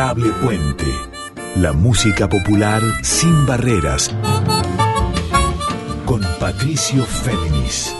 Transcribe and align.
Adorable 0.00 0.32
Puente. 0.42 0.86
La 1.56 1.74
música 1.74 2.26
popular 2.26 2.80
sin 3.02 3.44
barreras. 3.44 4.10
Con 6.06 6.22
Patricio 6.38 7.04
Féminis. 7.04 7.94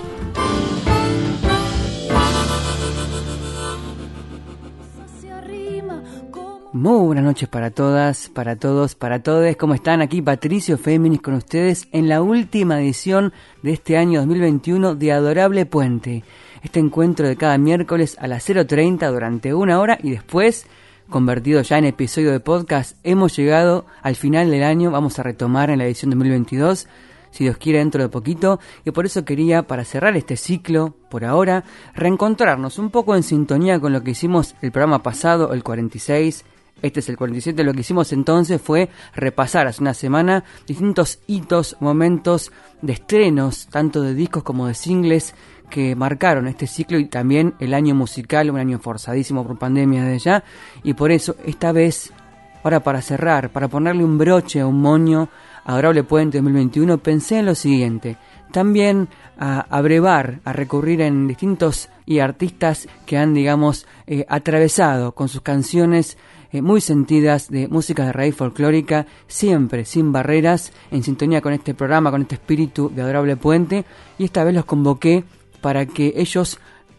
Muy 6.73 7.05
buenas 7.05 7.25
noches 7.25 7.51
para 7.51 7.71
todas, 7.71 8.31
para 8.31 8.57
todos, 8.57 8.95
para 8.95 9.23
todos. 9.23 9.55
¿Cómo 9.57 9.75
están? 9.75 10.01
Aquí 10.01 10.23
Patricio 10.23 10.79
Féminis 10.79 11.21
con 11.21 11.35
ustedes 11.35 11.87
en 11.93 12.09
la 12.09 12.23
última 12.23 12.81
edición 12.81 13.35
de 13.63 13.73
este 13.75 13.99
año 13.99 14.21
2021 14.21 14.95
de 14.95 15.13
Adorable 15.13 15.67
Puente. 15.67 16.25
Este 16.63 16.81
encuentro 16.81 17.29
de 17.29 17.37
cada 17.37 17.59
miércoles 17.59 18.17
a 18.19 18.27
las 18.27 18.49
0.30 18.49 19.11
durante 19.13 19.53
una 19.53 19.79
hora 19.79 19.99
y 20.03 20.13
después, 20.13 20.67
convertido 21.11 21.61
ya 21.61 21.77
en 21.77 21.85
episodio 21.85 22.33
de 22.33 22.41
podcast, 22.41 22.97
hemos 23.03 23.37
llegado 23.37 23.85
al 24.03 24.17
final 24.17 24.51
del 24.51 24.63
año. 24.63 24.91
Vamos 24.91 25.19
a 25.19 25.23
retomar 25.23 25.69
en 25.69 25.79
la 25.79 25.85
edición 25.85 26.11
2022 26.11 26.89
si 27.31 27.45
Dios 27.45 27.59
quiere 27.59 27.79
dentro 27.79 28.03
de 28.03 28.09
poquito, 28.09 28.59
y 28.85 28.91
por 28.91 29.07
eso 29.07 29.25
quería, 29.25 29.63
para 29.63 29.85
cerrar 29.85 30.17
este 30.17 30.37
ciclo, 30.37 30.95
por 31.11 31.25
ahora, 31.25 31.65
reencontrarnos 31.95 32.79
un 32.79 32.91
poco 32.91 33.15
en 33.15 33.23
sintonía 33.23 33.79
con 33.79 33.93
lo 33.93 34.03
que 34.03 34.13
hicimos 34.13 34.57
el 34.63 34.73
programa 34.73 35.03
pasado, 35.03 35.53
el 35.53 35.63
46, 35.63 36.45
este 36.83 37.01
es 37.01 37.09
el 37.09 37.17
47. 37.17 37.63
Lo 37.63 37.75
que 37.75 37.81
hicimos 37.81 38.13
entonces 38.13 38.61
fue 38.61 38.89
repasar 39.15 39.67
hace 39.67 39.83
una 39.83 39.95
semana 39.95 40.45
distintos 40.67 41.19
hitos, 41.27 41.77
momentos 41.81 42.53
de 42.83 42.95
estrenos, 42.95 43.67
tanto 43.67 44.03
de 44.03 44.15
discos 44.15 44.43
como 44.43 44.67
de 44.67 44.75
singles, 44.75 45.35
que 45.71 45.95
marcaron 45.97 46.49
este 46.49 46.67
ciclo 46.67 46.99
y 46.99 47.07
también 47.07 47.55
el 47.61 47.73
año 47.73 47.95
musical, 47.95 48.51
un 48.51 48.59
año 48.59 48.79
forzadísimo 48.79 49.47
por 49.47 49.59
pandemia 49.59 50.05
de 50.05 50.19
ya. 50.19 50.45
Y 50.83 50.95
por 50.95 51.11
eso, 51.11 51.37
esta 51.47 51.73
vez, 51.73 52.13
ahora 52.63 52.81
para 52.81 53.01
cerrar, 53.01 53.51
para 53.51 53.69
ponerle 53.69 54.05
un 54.05 54.19
broche 54.19 54.61
a 54.61 54.67
un 54.67 54.81
moño, 54.81 55.29
Adorable 55.65 56.05
Puente 56.05 56.39
2021, 56.39 56.99
pensé 56.99 57.39
en 57.39 57.47
lo 57.47 57.55
siguiente. 57.55 58.17
También 58.51 59.09
a 59.39 59.61
abrevar, 59.71 60.41
a 60.45 60.53
recurrir 60.53 61.01
en 61.01 61.29
distintos 61.29 61.89
y 62.05 62.19
artistas 62.19 62.89
que 63.07 63.17
han, 63.17 63.33
digamos, 63.33 63.87
eh, 64.07 64.27
atravesado 64.29 65.13
con 65.13 65.29
sus 65.29 65.41
canciones 65.43 66.19
eh, 66.53 66.63
muy 66.63 66.81
sentidas 66.81 67.49
de 67.49 67.69
música 67.69 68.05
de 68.05 68.13
raíz 68.13 68.35
folclórica, 68.35 69.07
siempre 69.29 69.85
sin 69.85 70.11
barreras, 70.11 70.73
en 70.91 71.05
sintonía 71.05 71.41
con 71.41 71.53
este 71.53 71.75
programa, 71.75 72.11
con 72.11 72.23
este 72.23 72.35
espíritu 72.35 72.91
de 72.93 73.03
Adorable 73.03 73.37
Puente, 73.37 73.85
y 74.19 74.25
esta 74.25 74.43
vez 74.43 74.55
los 74.55 74.65
convoqué 74.65 75.23
para 75.61 75.87
que 75.87 76.15
ellos 76.17 76.59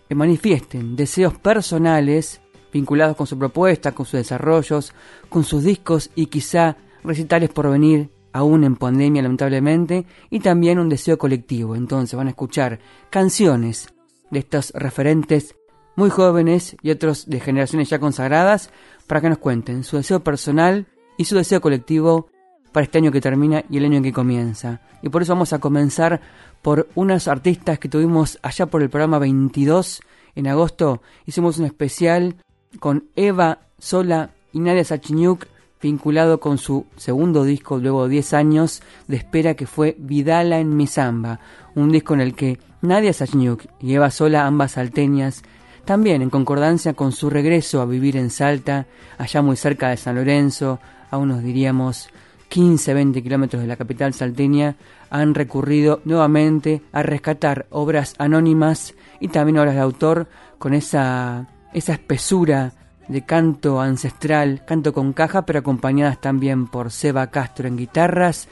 eh, 0.09 0.16
manifiesten 0.16 0.95
deseos 0.95 1.38
personales 1.38 2.42
vinculados 2.72 3.16
con 3.16 3.28
su 3.28 3.38
propuesta, 3.38 3.92
con 3.92 4.06
sus 4.06 4.20
desarrollos, 4.20 4.94
con 5.30 5.44
sus 5.44 5.64
discos 5.64 6.09
y 6.16 6.28
quizá 6.28 6.78
recitales 7.03 7.50
por 7.50 7.70
venir 7.70 8.09
aún 8.34 8.64
en 8.64 8.78
pandemia 8.78 9.22
lamentablemente, 9.22 10.06
y 10.30 10.40
también 10.40 10.80
un 10.80 10.88
deseo 10.88 11.18
colectivo. 11.18 11.76
Entonces 11.76 12.16
van 12.16 12.28
a 12.28 12.31
escuchar 12.31 12.80
canciones 13.09 13.94
de 14.30 14.40
estos 14.40 14.72
referentes 14.73 15.56
muy 15.98 16.09
jóvenes 16.09 16.78
y 16.81 16.92
otros 16.92 17.30
de 17.30 17.40
generaciones 17.40 17.90
ya 17.90 18.00
consagradas 18.00 18.72
para 19.08 19.22
que 19.22 19.30
nos 19.30 19.38
cuenten 19.38 19.84
su 19.84 19.98
deseo 19.98 20.23
personal 20.23 20.88
y 21.18 21.25
su 21.25 21.36
deseo 21.36 21.59
colectivo 21.59 22.31
para 22.72 22.84
este 22.84 22.98
año 22.98 23.12
que 23.12 23.22
termina 23.22 23.64
y 23.70 23.78
el 23.78 23.86
año 23.86 24.02
que 24.02 24.14
comienza. 24.14 24.82
Y 25.02 25.10
por 25.10 25.22
eso 25.22 25.34
vamos 25.34 25.54
a 25.54 25.60
comenzar 25.60 26.22
por 26.62 26.88
unas 26.96 27.28
artistas 27.28 27.80
que 27.80 27.90
tuvimos 27.90 28.40
allá 28.42 28.66
por 28.66 28.82
el 28.82 28.90
programa 28.90 29.20
22 29.20 30.02
en 30.36 30.48
agosto. 30.48 31.02
Hicimos 31.26 31.58
un 31.58 31.66
especial 31.66 32.36
con 32.80 33.06
Eva 33.16 33.60
Sola 33.80 34.32
y 34.54 34.60
Nadia 34.60 34.84
Sachiniuk 34.84 35.48
vinculado 35.82 36.40
con 36.40 36.58
su 36.58 36.86
segundo 36.96 37.44
disco 37.44 37.80
luego 37.80 38.04
de 38.04 38.12
10 38.12 38.34
años 38.34 38.81
de 39.08 39.18
espera 39.18 39.56
que 39.56 39.66
fue 39.66 39.96
Vidala 39.98 40.60
en 40.60 40.76
mi 40.78 40.86
samba, 40.86 41.40
un 41.76 41.92
disco 41.92 42.14
en 42.14 42.22
el 42.22 42.36
que 42.36 42.60
Nadia 42.81 43.14
Sachniuk 43.14 43.66
y 43.80 43.96
Eva 43.96 44.12
Sola, 44.12 44.46
ambas 44.46 44.74
salteñas, 44.74 45.42
también 45.86 46.22
en 46.22 46.30
concordancia 46.30 46.94
con 46.94 47.12
su 47.12 47.30
regreso 47.30 47.81
a 47.81 47.86
vivir 47.86 48.16
en 48.16 48.30
Salta, 48.30 48.86
allá 49.18 49.42
muy 49.42 49.56
cerca 49.56 49.90
de 49.90 49.98
San 49.98 50.16
Lorenzo, 50.16 50.80
a 51.10 51.18
unos 51.18 51.44
diríamos 51.44 52.10
15-20 52.51 53.23
kilómetros 53.23 53.62
de 53.62 53.67
la 53.67 53.78
capital 53.78 54.13
salteña, 54.13 54.75
han 55.09 55.34
recurrido 55.34 56.01
nuevamente 56.03 56.81
a 56.91 57.01
rescatar 57.01 57.66
obras 57.69 58.13
anónimas 58.17 58.94
y 59.19 59.29
también 59.29 59.57
obras 59.57 59.75
de 59.75 59.81
autor 59.81 60.28
con 60.59 60.73
esa, 60.73 61.47
esa 61.73 61.94
espesura 61.94 62.73
de 63.07 63.25
canto 63.25 63.81
ancestral, 63.81 64.63
canto 64.66 64.94
con 64.94 65.13
caja, 65.13 65.45
pero 65.45 65.59
acompañadas 65.59 66.19
también 66.19 66.67
por 66.67 66.91
Seba 66.91 67.28
Castro 67.28 67.67
en 67.67 67.78
guitarras, 67.78 68.47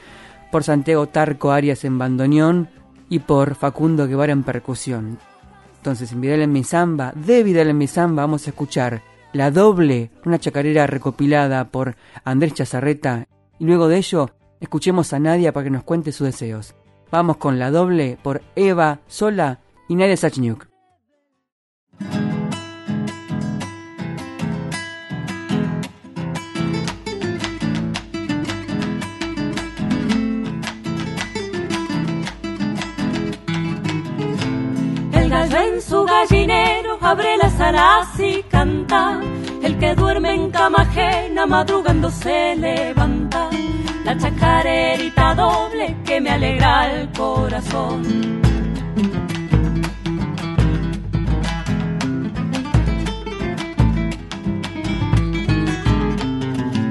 por 0.52 0.64
Santiago 0.64 1.08
Tarco 1.08 1.52
Arias 1.52 1.84
en 1.84 1.98
bandoneón 1.98 2.70
y 3.10 3.20
por 3.20 3.56
Facundo 3.56 4.08
Guevara 4.08 4.32
en 4.32 4.44
percusión. 4.44 5.20
Entonces, 5.78 6.12
en 6.12 6.22
Vidal 6.22 6.42
en 6.42 6.52
mi 6.52 6.64
samba, 6.64 7.14
de 7.16 7.44
Vidal 7.44 7.70
en 7.70 7.78
mi 7.78 7.88
vamos 7.96 8.46
a 8.46 8.50
escuchar 8.50 9.02
la 9.32 9.52
doble, 9.52 10.12
una 10.26 10.40
chacarera 10.40 10.88
recopilada 10.88 11.70
por 11.70 11.96
Andrés 12.24 12.54
Chazarreta. 12.56 13.28
Y 13.60 13.66
luego 13.66 13.88
de 13.88 13.98
ello, 13.98 14.30
escuchemos 14.60 15.14
a 15.14 15.20
Nadia 15.20 15.54
para 15.54 15.66
que 15.66 15.70
nos 15.70 15.84
cuente 15.84 16.12
sus 16.12 16.26
deseos. 16.26 16.76
Vamos 17.12 17.38
con 17.38 17.60
la 17.60 17.72
doble 17.72 18.18
por 18.24 18.42
Eva 18.56 19.00
Sola 19.08 19.60
y 19.88 19.96
Nadia 19.96 20.18
Sachniuk. 20.18 20.70
en 35.52 35.82
su 35.82 36.06
gallinero 36.06 36.98
abre 37.02 37.38
las 37.38 37.60
alas 37.60 38.20
y 38.20 38.44
canta. 38.44 39.20
El 39.62 39.78
que 39.78 39.94
duerme 39.94 40.34
en 40.34 40.52
cama 40.52 40.84
ajena 40.84 41.46
madrugando 41.46 42.10
se 42.10 42.56
levanta. 42.56 43.50
La 44.06 44.18
chacarerita 44.18 45.36
doble 45.36 45.98
que 46.06 46.22
me 46.22 46.30
alegra 46.30 46.92
el 46.94 47.10
corazón. 47.12 48.40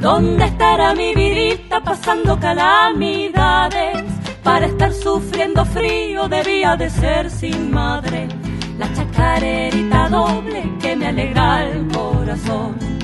¿Dónde 0.01 0.45
estará 0.45 0.95
mi 0.95 1.15
vidita 1.15 1.81
pasando 1.81 2.39
calamidades? 2.39 4.05
Para 4.43 4.67
estar 4.67 4.93
sufriendo 4.93 5.65
frío 5.65 6.29
debía 6.29 6.77
de 6.77 6.89
ser 6.89 7.31
sin 7.31 7.71
madre 7.73 8.29
la 8.79 8.93
chacarerita 8.95 10.09
doble 10.09 10.63
que 10.81 10.97
me 10.97 11.07
alegra 11.09 11.65
el 11.65 11.89
corazón. 11.89 12.98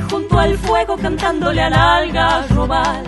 Junto 0.00 0.38
al 0.38 0.56
fuego 0.58 0.96
cantándole 0.96 1.62
al 1.62 1.74
algarrobal. 1.74 3.02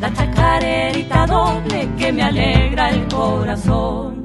La 0.00 0.12
chacarerita 0.12 1.26
doble 1.26 1.88
que 1.98 2.12
me 2.12 2.22
alegra 2.22 2.90
el 2.90 3.08
corazón. 3.08 4.18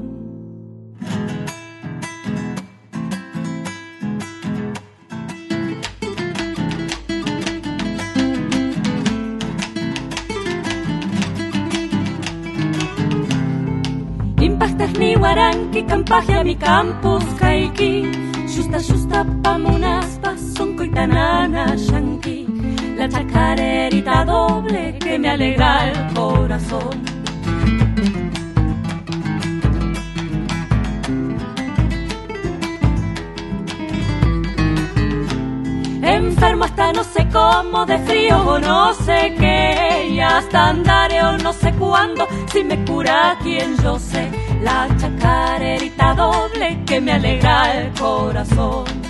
Impactas 14.40 14.92
ni 14.98 15.14
guaranqui, 15.14 15.82
campaje 15.84 16.34
a 16.34 16.44
mi 16.44 16.54
campus 16.54 17.24
caiki. 17.38 18.04
Justa, 18.46 18.78
justa, 18.78 19.26
pamunaspa, 19.42 20.13
coitanana, 20.94 21.74
yanqui. 21.76 22.46
La 22.96 23.08
chacarerita 23.08 24.24
doble 24.24 24.98
que 24.98 25.18
me 25.18 25.28
alegra 25.28 25.90
el 25.90 26.14
corazón. 26.14 27.02
Enfermo 36.02 36.64
hasta 36.64 36.92
no 36.92 37.02
sé 37.02 37.26
cómo, 37.32 37.86
de 37.86 37.98
frío 37.98 38.36
o 38.46 38.58
no 38.58 38.94
sé 38.94 39.34
qué, 39.38 40.08
y 40.12 40.20
hasta 40.20 40.68
andaré 40.68 41.22
o 41.22 41.38
no 41.38 41.52
sé 41.52 41.72
cuándo, 41.72 42.28
si 42.52 42.62
me 42.62 42.84
cura 42.84 43.36
quien 43.42 43.76
yo 43.82 43.98
sé, 43.98 44.30
la 44.62 44.86
chacarerita 44.98 46.14
doble 46.14 46.84
que 46.86 47.00
me 47.00 47.12
alegra 47.12 47.80
el 47.80 47.92
corazón. 47.98 49.03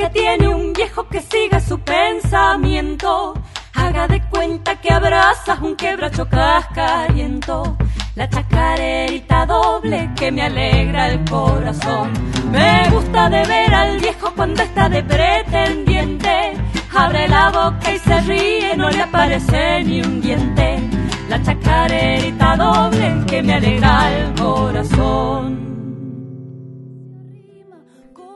Que 0.00 0.08
tiene 0.08 0.48
un 0.48 0.72
viejo 0.72 1.06
que 1.08 1.20
siga 1.20 1.60
su 1.60 1.78
pensamiento, 1.78 3.34
haga 3.74 4.08
de 4.08 4.22
cuenta 4.30 4.80
que 4.80 4.90
abrazas 4.90 5.60
un 5.60 5.76
quebracho 5.76 6.26
cascariento. 6.26 7.76
La 8.14 8.26
chacarerita 8.26 9.44
doble 9.44 10.10
que 10.16 10.32
me 10.32 10.42
alegra 10.42 11.08
el 11.08 11.22
corazón. 11.28 12.12
Me 12.50 12.88
gusta 12.88 13.28
de 13.28 13.44
ver 13.44 13.74
al 13.74 13.98
viejo 13.98 14.32
cuando 14.34 14.62
está 14.62 14.88
de 14.88 15.02
pretendiente. 15.02 16.54
Abre 16.96 17.28
la 17.28 17.50
boca 17.50 17.92
y 17.92 17.98
se 17.98 18.20
ríe, 18.22 18.76
no 18.78 18.88
le 18.88 19.02
aparece 19.02 19.84
ni 19.84 20.00
un 20.00 20.22
diente. 20.22 20.78
La 21.28 21.42
chacarerita 21.42 22.56
doble 22.56 23.26
que 23.26 23.42
me 23.42 23.52
alegra 23.52 24.10
el 24.16 24.34
corazón. 24.40 25.69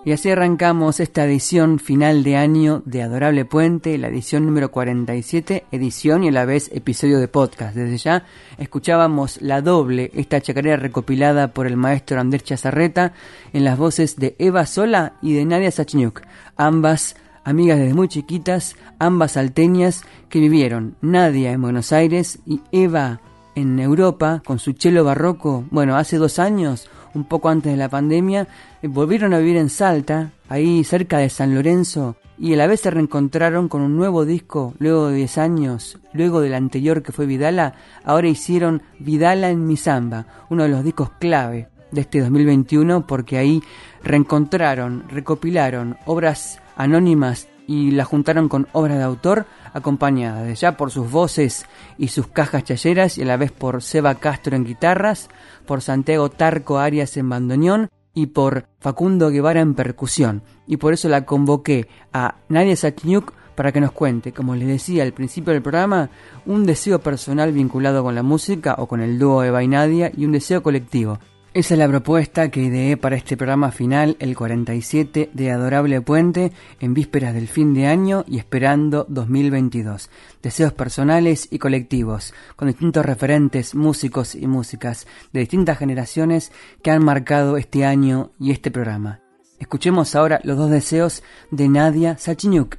Y 0.06 0.12
así 0.12 0.29
arrancamos 0.29 1.01
esta 1.01 1.25
edición 1.25 1.79
final 1.79 2.25
de 2.25 2.37
año 2.37 2.83
de 2.85 3.03
Adorable 3.03 3.47
Puente, 3.47 3.97
la 3.97 4.09
edición 4.09 4.45
número 4.45 4.71
47, 4.71 5.65
edición 5.73 6.25
y 6.25 6.29
a 6.29 6.33
la 6.33 6.45
vez 6.45 6.71
episodio 6.75 7.19
de 7.19 7.27
podcast. 7.27 7.75
Desde 7.75 7.97
ya 7.97 8.27
escuchábamos 8.59 9.41
la 9.41 9.62
doble, 9.62 10.11
esta 10.12 10.43
chacarera 10.43 10.77
recopilada 10.77 11.55
por 11.55 11.67
el 11.67 11.79
maestro 11.79 12.21
Andrés 12.21 12.45
Chazarreta 12.45 13.15
en 13.55 13.65
las 13.65 13.79
voces 13.79 14.17
de 14.17 14.37
Eva 14.39 14.67
Sola 14.67 15.15
y 15.23 15.33
de 15.33 15.47
Nadia 15.47 15.71
Sachniuk, 15.71 16.21
ambas 16.59 17.17
amigas 17.43 17.79
desde 17.79 17.95
muy 17.95 18.09
chiquitas, 18.09 18.77
ambas 18.99 19.33
salteñas 19.33 20.05
que 20.29 20.39
vivieron, 20.39 20.97
Nadia 21.01 21.51
en 21.53 21.62
Buenos 21.62 21.93
Aires 21.93 22.41
y 22.45 22.61
Eva 22.73 23.23
en 23.55 23.79
Europa 23.79 24.43
con 24.45 24.59
su 24.59 24.73
chelo 24.73 25.03
barroco, 25.03 25.65
bueno, 25.71 25.97
hace 25.97 26.19
dos 26.19 26.39
años 26.39 26.91
un 27.15 27.25
poco 27.25 27.49
antes 27.49 27.73
de 27.73 27.79
la 27.79 27.89
pandemia, 27.89 28.49
eh, 28.83 28.89
volvieron 28.89 29.35
a 29.35 29.39
vivir 29.39 29.57
en 29.57 29.71
Salta, 29.71 30.33
ahí 30.49 30.85
cerca 30.85 31.19
de 31.19 31.31
San 31.31 31.55
Lorenzo, 31.55 32.17
y 32.39 32.53
a 32.55 32.57
la 32.57 32.67
vez 32.67 32.81
se 32.81 32.91
reencontraron 32.91 33.69
con 33.69 33.81
un 33.81 33.97
nuevo 33.97 34.25
disco 34.25 34.75
luego 34.79 35.09
de 35.09 35.17
10 35.17 35.39
años, 35.39 35.99
luego 36.13 36.41
del 36.41 36.55
anterior 36.55 37.03
que 37.03 37.13
fue 37.13 37.27
Vidala, 37.27 37.75
ahora 38.05 38.29
hicieron 38.29 38.83
Vidala 38.99 39.51
en 39.51 39.67
mi 39.67 39.77
samba, 39.77 40.27
uno 40.51 40.65
de 40.65 40.69
los 40.69 40.85
discos 40.85 41.11
clave 41.19 41.69
de 41.93 42.01
este 42.01 42.21
2021 42.21 43.07
porque 43.07 43.39
ahí 43.39 43.63
reencontraron, 44.03 45.05
recopilaron 45.09 45.97
obras 46.07 46.61
anónimas 46.77 47.49
y 47.67 47.93
las 47.93 48.09
juntaron 48.09 48.49
con 48.49 48.67
obras 48.73 48.99
de 48.99 49.05
autor 49.05 49.47
acompañadas 49.75 50.47
de 50.47 50.55
ya 50.55 50.79
por 50.79 50.91
sus 50.91 51.11
voces 51.11 51.67
y 51.99 52.09
sus 52.09 52.29
cajas 52.29 52.65
chayeras 52.65 53.19
y 53.19 53.23
a 53.23 53.26
la 53.26 53.37
vez 53.37 53.53
por 53.53 53.82
Seba 53.82 54.15
Castro 54.15 54.56
en 54.56 54.65
guitarras, 54.65 55.29
por 55.67 55.82
Santiago 55.82 56.31
Tarco 56.31 56.79
Arias 56.79 57.17
en 57.19 57.29
bandoneón 57.29 57.91
y 58.15 58.26
por 58.26 58.69
Facundo 58.79 59.29
Guevara 59.31 59.61
en 59.61 59.75
percusión. 59.75 60.43
Y 60.67 60.79
por 60.79 60.94
eso 60.94 61.09
la 61.09 61.26
convoqué 61.26 61.88
a 62.12 62.37
Nadia 62.49 62.76
Sachniuk 62.76 63.32
para 63.56 63.73
que 63.73 63.81
nos 63.81 63.93
cuente, 63.93 64.32
como 64.32 64.55
les 64.55 64.69
decía 64.69 65.03
al 65.03 65.12
principio 65.12 65.53
del 65.53 65.62
programa, 65.62 66.11
un 66.47 66.65
deseo 66.65 67.00
personal 67.00 67.53
vinculado 67.53 68.03
con 68.03 68.15
la 68.15 68.23
música 68.23 68.77
o 68.79 68.87
con 68.87 69.00
el 69.00 69.19
dúo 69.19 69.44
Eva 69.44 69.62
y 69.62 69.70
y 70.17 70.25
un 70.25 70.32
deseo 70.32 70.62
colectivo. 70.62 71.19
Esa 71.55 71.75
es 71.75 71.79
la 71.79 71.87
propuesta 71.87 72.51
que 72.51 72.65
ideé 72.65 72.97
para 72.97 73.15
este 73.15 73.37
programa 73.37 73.71
final, 73.71 74.17
el 74.19 74.35
47 74.35 75.31
de 75.33 75.51
Adorable 75.53 76.01
Puente, 76.01 76.51
en 76.81 76.95
vísperas 76.95 77.33
del 77.33 77.47
fin 77.47 77.75
de 77.75 77.87
año 77.87 78.25
y 78.27 78.39
esperando 78.39 79.06
2022. 79.09 80.11
Deseos 80.43 80.73
personales 80.73 81.47
y 81.53 81.61
colectivos, 81.61 82.35
con 82.56 82.67
distintos 82.67 83.06
referentes, 83.06 83.77
músicos 83.77 84.35
y 84.35 84.49
músicas 84.49 85.06
de 85.33 85.41
distintas 85.41 85.79
generaciones 85.79 86.51
que 86.83 86.91
han 86.91 87.05
marcado 87.05 87.56
este 87.56 87.85
año 87.85 88.33
y 88.41 88.51
este 88.51 88.73
programa. 88.73 89.21
Escuchemos 89.61 90.17
ahora 90.17 90.41
los 90.43 90.59
dos 90.59 90.73
deseos 90.73 91.23
de 91.53 91.69
Nadia 91.69 92.19
Sachinyuk. 92.19 92.79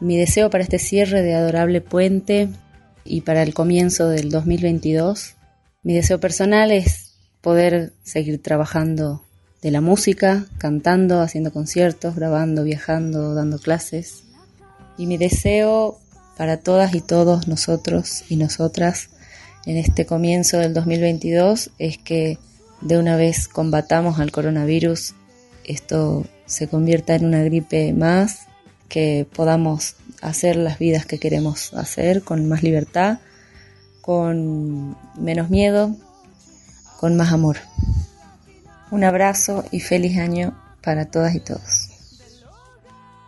Mi 0.00 0.16
deseo 0.16 0.48
para 0.48 0.64
este 0.64 0.78
cierre 0.78 1.20
de 1.20 1.34
Adorable 1.34 1.82
Puente 1.82 2.48
y 3.04 3.20
para 3.20 3.42
el 3.42 3.52
comienzo 3.52 4.08
del 4.08 4.30
2022, 4.30 5.36
mi 5.82 5.92
deseo 5.92 6.18
personal 6.20 6.72
es 6.72 7.09
poder 7.40 7.92
seguir 8.02 8.42
trabajando 8.42 9.22
de 9.62 9.70
la 9.70 9.80
música, 9.80 10.46
cantando, 10.58 11.20
haciendo 11.20 11.52
conciertos, 11.52 12.14
grabando, 12.14 12.64
viajando, 12.64 13.34
dando 13.34 13.58
clases. 13.58 14.24
Y 14.96 15.06
mi 15.06 15.16
deseo 15.18 15.98
para 16.36 16.58
todas 16.58 16.94
y 16.94 17.00
todos 17.00 17.48
nosotros 17.48 18.24
y 18.28 18.36
nosotras 18.36 19.10
en 19.66 19.76
este 19.76 20.06
comienzo 20.06 20.58
del 20.58 20.72
2022 20.72 21.70
es 21.78 21.98
que 21.98 22.38
de 22.80 22.98
una 22.98 23.16
vez 23.16 23.46
combatamos 23.46 24.18
al 24.18 24.32
coronavirus, 24.32 25.14
esto 25.64 26.24
se 26.46 26.66
convierta 26.68 27.14
en 27.14 27.26
una 27.26 27.42
gripe 27.42 27.92
más, 27.92 28.46
que 28.88 29.26
podamos 29.32 29.96
hacer 30.22 30.56
las 30.56 30.78
vidas 30.78 31.06
que 31.06 31.18
queremos 31.18 31.74
hacer 31.74 32.22
con 32.22 32.48
más 32.48 32.62
libertad, 32.62 33.18
con 34.00 34.96
menos 35.16 35.50
miedo, 35.50 35.94
con 37.00 37.16
más 37.16 37.32
amor. 37.32 37.56
Un 38.90 39.04
abrazo 39.04 39.64
y 39.70 39.80
feliz 39.80 40.18
año 40.18 40.52
para 40.82 41.06
todas 41.06 41.34
y 41.34 41.40
todos. 41.40 41.88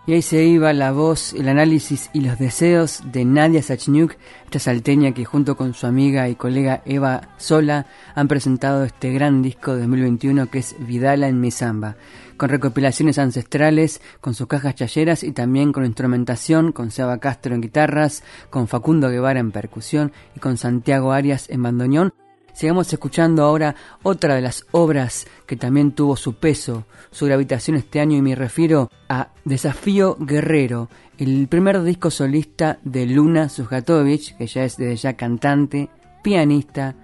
Y 0.06 0.12
ahí 0.12 0.20
se 0.20 0.44
iba 0.44 0.74
la 0.74 0.92
voz, 0.92 1.32
el 1.32 1.48
análisis 1.48 2.10
y 2.12 2.20
los 2.20 2.38
deseos 2.38 3.00
de 3.12 3.24
Nadia 3.24 3.62
Sachniuk, 3.62 4.16
esta 4.44 4.58
salteña 4.58 5.12
que 5.12 5.24
junto 5.24 5.56
con 5.56 5.72
su 5.72 5.86
amiga 5.86 6.28
y 6.28 6.34
colega 6.34 6.82
Eva 6.84 7.30
Sola 7.38 7.86
han 8.14 8.28
presentado 8.28 8.84
este 8.84 9.10
gran 9.10 9.40
disco 9.40 9.72
de 9.72 9.80
2021 9.82 10.50
que 10.50 10.58
es 10.58 10.74
Vidala 10.78 11.28
en 11.28 11.40
mi 11.40 11.50
samba, 11.50 11.96
con 12.36 12.50
recopilaciones 12.50 13.18
ancestrales, 13.18 14.02
con 14.20 14.34
sus 14.34 14.48
cajas 14.48 14.74
chayeras 14.74 15.22
y 15.22 15.32
también 15.32 15.72
con 15.72 15.86
instrumentación, 15.86 16.72
con 16.72 16.90
Seba 16.90 17.16
Castro 17.18 17.54
en 17.54 17.62
guitarras, 17.62 18.22
con 18.50 18.68
Facundo 18.68 19.08
Guevara 19.08 19.40
en 19.40 19.50
percusión 19.50 20.12
y 20.36 20.40
con 20.40 20.58
Santiago 20.58 21.12
Arias 21.12 21.48
en 21.48 21.62
bandoneón, 21.62 22.12
Sigamos 22.52 22.92
escuchando 22.92 23.42
ahora 23.42 23.74
otra 24.02 24.34
de 24.34 24.42
las 24.42 24.66
obras 24.72 25.26
que 25.46 25.56
también 25.56 25.92
tuvo 25.92 26.16
su 26.16 26.34
peso, 26.34 26.84
su 27.10 27.26
gravitación 27.26 27.76
este 27.76 28.00
año 28.00 28.16
y 28.18 28.22
me 28.22 28.34
refiero 28.34 28.90
a 29.08 29.28
Desafío 29.44 30.16
Guerrero, 30.20 30.88
el 31.18 31.48
primer 31.48 31.82
disco 31.82 32.10
solista 32.10 32.78
de 32.84 33.06
Luna 33.06 33.48
Sujatovich, 33.48 34.36
que 34.36 34.46
ya 34.46 34.64
es 34.64 34.76
desde 34.76 34.96
ya 34.96 35.14
cantante, 35.14 35.88
pianista, 36.22 36.94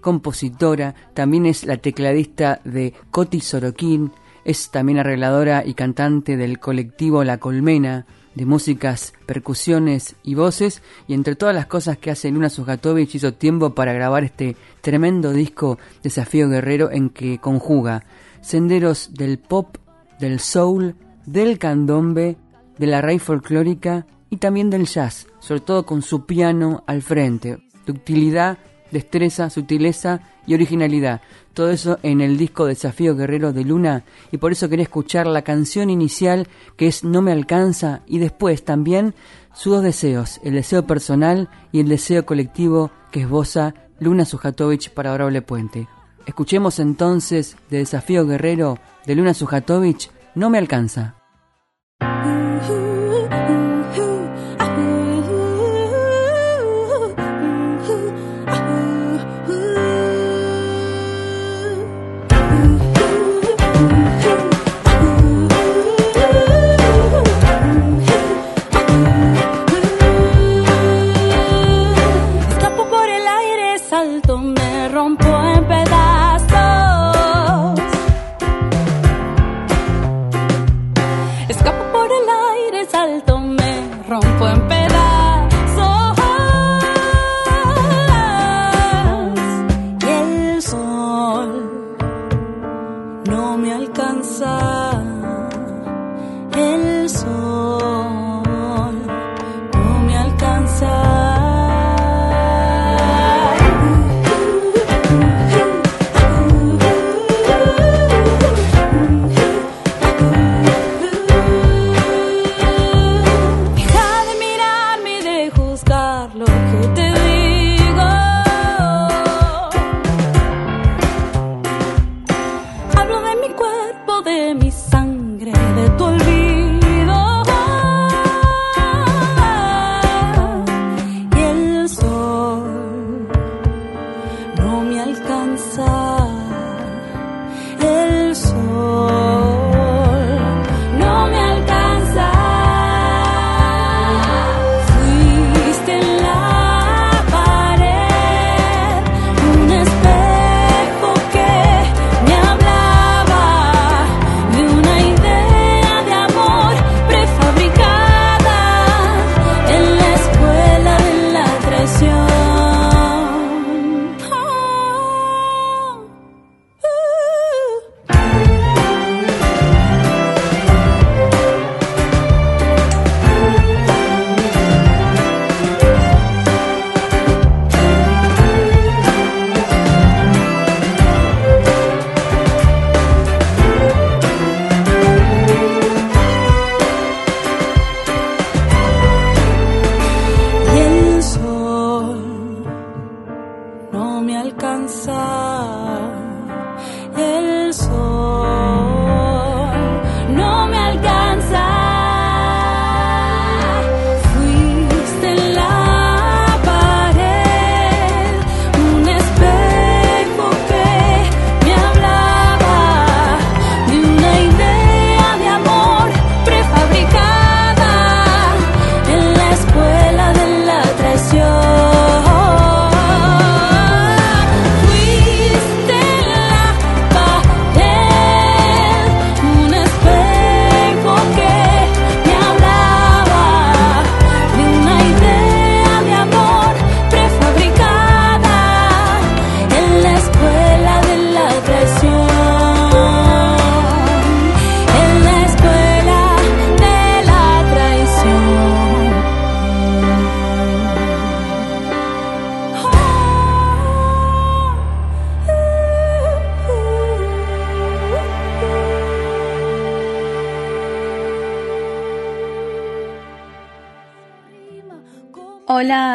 compositora, 0.00 0.94
también 1.14 1.46
es 1.46 1.64
la 1.64 1.76
tecladista 1.78 2.60
de 2.64 2.94
Coti 3.10 3.40
Sorokin, 3.40 4.12
es 4.44 4.70
también 4.70 4.98
arregladora 4.98 5.64
y 5.64 5.74
cantante 5.74 6.36
del 6.36 6.58
colectivo 6.58 7.24
La 7.24 7.38
Colmena, 7.38 8.06
de 8.38 8.46
músicas, 8.46 9.14
percusiones 9.26 10.14
y 10.22 10.36
voces, 10.36 10.80
y 11.08 11.14
entre 11.14 11.34
todas 11.34 11.54
las 11.54 11.66
cosas 11.66 11.98
que 11.98 12.12
hace 12.12 12.30
Luna 12.30 12.48
Sujatovich 12.48 13.16
hizo 13.16 13.34
tiempo 13.34 13.74
para 13.74 13.92
grabar 13.92 14.22
este 14.22 14.56
tremendo 14.80 15.32
disco 15.32 15.76
Desafío 16.04 16.48
Guerrero 16.48 16.92
en 16.92 17.10
que 17.10 17.38
conjuga 17.38 18.04
senderos 18.40 19.12
del 19.14 19.40
pop, 19.40 19.76
del 20.20 20.38
soul, 20.38 20.94
del 21.26 21.58
candombe, 21.58 22.36
de 22.78 22.86
la 22.86 23.02
raíz 23.02 23.24
folclórica 23.24 24.06
y 24.30 24.36
también 24.36 24.70
del 24.70 24.86
jazz, 24.86 25.26
sobre 25.40 25.60
todo 25.60 25.84
con 25.84 26.02
su 26.02 26.24
piano 26.24 26.84
al 26.86 27.02
frente, 27.02 27.58
ductilidad, 27.86 28.58
destreza, 28.90 29.50
sutileza 29.50 30.20
y 30.46 30.54
originalidad. 30.54 31.20
Todo 31.54 31.70
eso 31.70 31.98
en 32.02 32.20
el 32.20 32.36
disco 32.38 32.66
Desafío 32.66 33.16
Guerrero 33.16 33.52
de 33.52 33.64
Luna 33.64 34.04
y 34.30 34.38
por 34.38 34.52
eso 34.52 34.68
quería 34.68 34.84
escuchar 34.84 35.26
la 35.26 35.42
canción 35.42 35.90
inicial 35.90 36.48
que 36.76 36.86
es 36.86 37.04
No 37.04 37.22
me 37.22 37.32
alcanza 37.32 38.02
y 38.06 38.18
después 38.18 38.64
también 38.64 39.14
sus 39.52 39.74
dos 39.74 39.82
deseos, 39.82 40.40
el 40.44 40.54
deseo 40.54 40.86
personal 40.86 41.48
y 41.72 41.80
el 41.80 41.88
deseo 41.88 42.24
colectivo 42.24 42.90
que 43.10 43.22
esboza 43.22 43.74
Luna 43.98 44.24
Sujatovich 44.24 44.90
para 44.90 45.12
Orable 45.12 45.42
Puente. 45.42 45.88
Escuchemos 46.26 46.78
entonces 46.78 47.56
de 47.70 47.78
Desafío 47.78 48.26
Guerrero 48.26 48.78
de 49.06 49.14
Luna 49.14 49.34
Sujatovich 49.34 50.10
No 50.34 50.50
me 50.50 50.58
alcanza. 50.58 51.16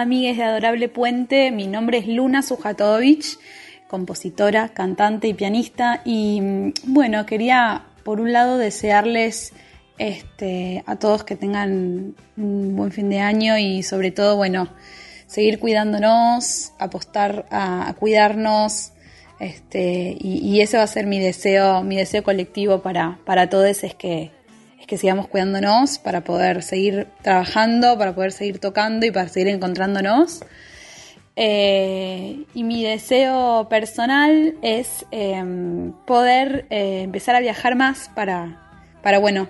Amigues 0.04 0.36
de 0.36 0.44
Adorable 0.44 0.90
Puente. 0.90 1.50
Mi 1.52 1.66
nombre 1.66 1.98
es 1.98 2.08
Luna 2.08 2.42
Sujatovich, 2.42 3.40
compositora, 3.88 4.68
cantante 4.74 5.30
y 5.30 5.34
pianista. 5.34 6.02
Y 6.04 6.42
mm, 6.42 6.74
bueno, 6.88 7.26
quería 7.26 7.86
por 8.04 8.20
un 8.20 8.34
lado 8.34 8.58
desearles 8.58 9.54
este, 9.98 10.84
a 10.88 10.98
todos 10.98 11.24
que 11.24 11.38
tengan 11.38 12.16
un 12.36 12.76
buen 12.76 12.92
fin 12.92 13.10
de 13.10 13.20
año 13.20 13.58
y 13.58 13.82
sobre 13.82 14.12
todo, 14.12 14.36
bueno, 14.36 14.68
seguir 15.26 15.58
cuidándonos, 15.58 16.74
apostar 16.80 17.46
a, 17.50 17.96
cuidarnos. 17.98 18.92
Este, 19.40 20.18
y, 20.20 20.60
ese 20.60 20.76
va 20.76 20.84
a 20.84 20.88
ser 20.88 21.06
mi 21.06 21.20
deseo, 21.20 21.82
mi 21.84 21.96
deseo 21.96 22.24
colectivo 22.24 22.82
para, 22.82 23.20
para 23.26 23.50
todos, 23.50 23.86
es 23.86 23.96
que 23.96 24.32
es 24.84 24.88
que 24.88 24.98
sigamos 24.98 25.30
cuidándonos 25.30 25.98
para 25.98 26.26
poder 26.26 26.62
seguir 26.62 27.08
trabajando, 27.22 27.98
para 27.98 28.14
poder 28.14 28.34
seguir 28.34 28.60
tocando 28.60 29.06
y 29.06 29.12
para 29.12 29.30
seguir 29.30 29.48
encontrándonos. 29.48 30.42
Eh, 31.38 32.44
y 32.54 32.64
mi 32.64 32.84
deseo 32.84 33.70
personal 33.70 34.56
es 34.62 35.06
em, 35.12 35.94
poder 36.06 36.66
eh, 36.70 37.04
empezar 37.04 37.34
a 37.34 37.40
viajar 37.40 37.76
más 37.76 38.12
para, 38.14 38.74
para 39.02 39.20
bueno, 39.20 39.48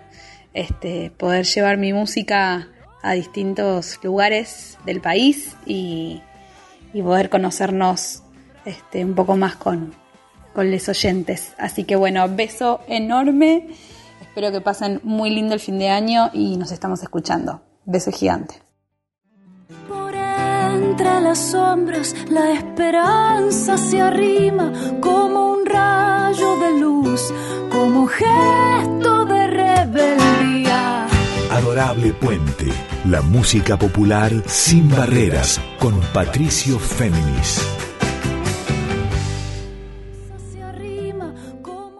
este, 0.54 1.10
poder 1.18 1.46
llevar 1.46 1.78
mi 1.78 1.94
música 1.94 2.68
a 3.02 3.13
distintos 3.13 4.00
lugares 4.04 4.78
del 4.86 5.02
país 5.02 5.58
y, 5.66 6.22
poder 6.94 7.32
conocernos 7.32 8.22
este, 8.66 9.04
un 9.04 9.16
poco 9.16 9.36
más 9.36 9.56
con, 9.56 9.96
con 10.54 10.70
los 10.70 10.88
oyentes. 10.90 11.56
Así 11.58 11.86
que 11.86 11.96
bueno, 11.96 12.30
beso 12.30 12.82
enorme 12.88 13.70
Espero 14.34 14.52
que 14.52 14.62
pasen 14.62 15.00
muy 15.04 15.30
lindo 15.30 15.54
el 15.54 15.60
fin 15.60 15.78
de 15.78 15.90
año 15.90 16.32
y 16.34 16.58
nos 16.58 16.72
estamos 16.72 17.04
escuchando. 17.04 17.62
Beso 17.86 18.12
gigante. 18.12 18.63
Por 19.88 20.16
entre 20.16 21.22
las 21.22 21.38
sombras 21.38 22.16
la 22.32 22.52
esperanza 22.54 23.78
se 23.78 24.02
arrima 24.02 24.74
como 25.02 25.52
un 25.54 25.68
rayo 25.68 26.58
de 26.58 26.80
luz, 26.80 27.32
como 27.72 28.08
gesto 28.08 29.25
de 29.25 29.46
rebeldía. 29.46 31.06
Adorable 31.52 32.13
Puente, 32.13 32.74
la 33.06 33.22
música 33.22 33.78
popular 33.78 34.32
sin 34.48 34.90
barreras 34.90 35.62
con 35.78 36.02
Patricio 36.12 36.80
Féminis. 36.80 37.62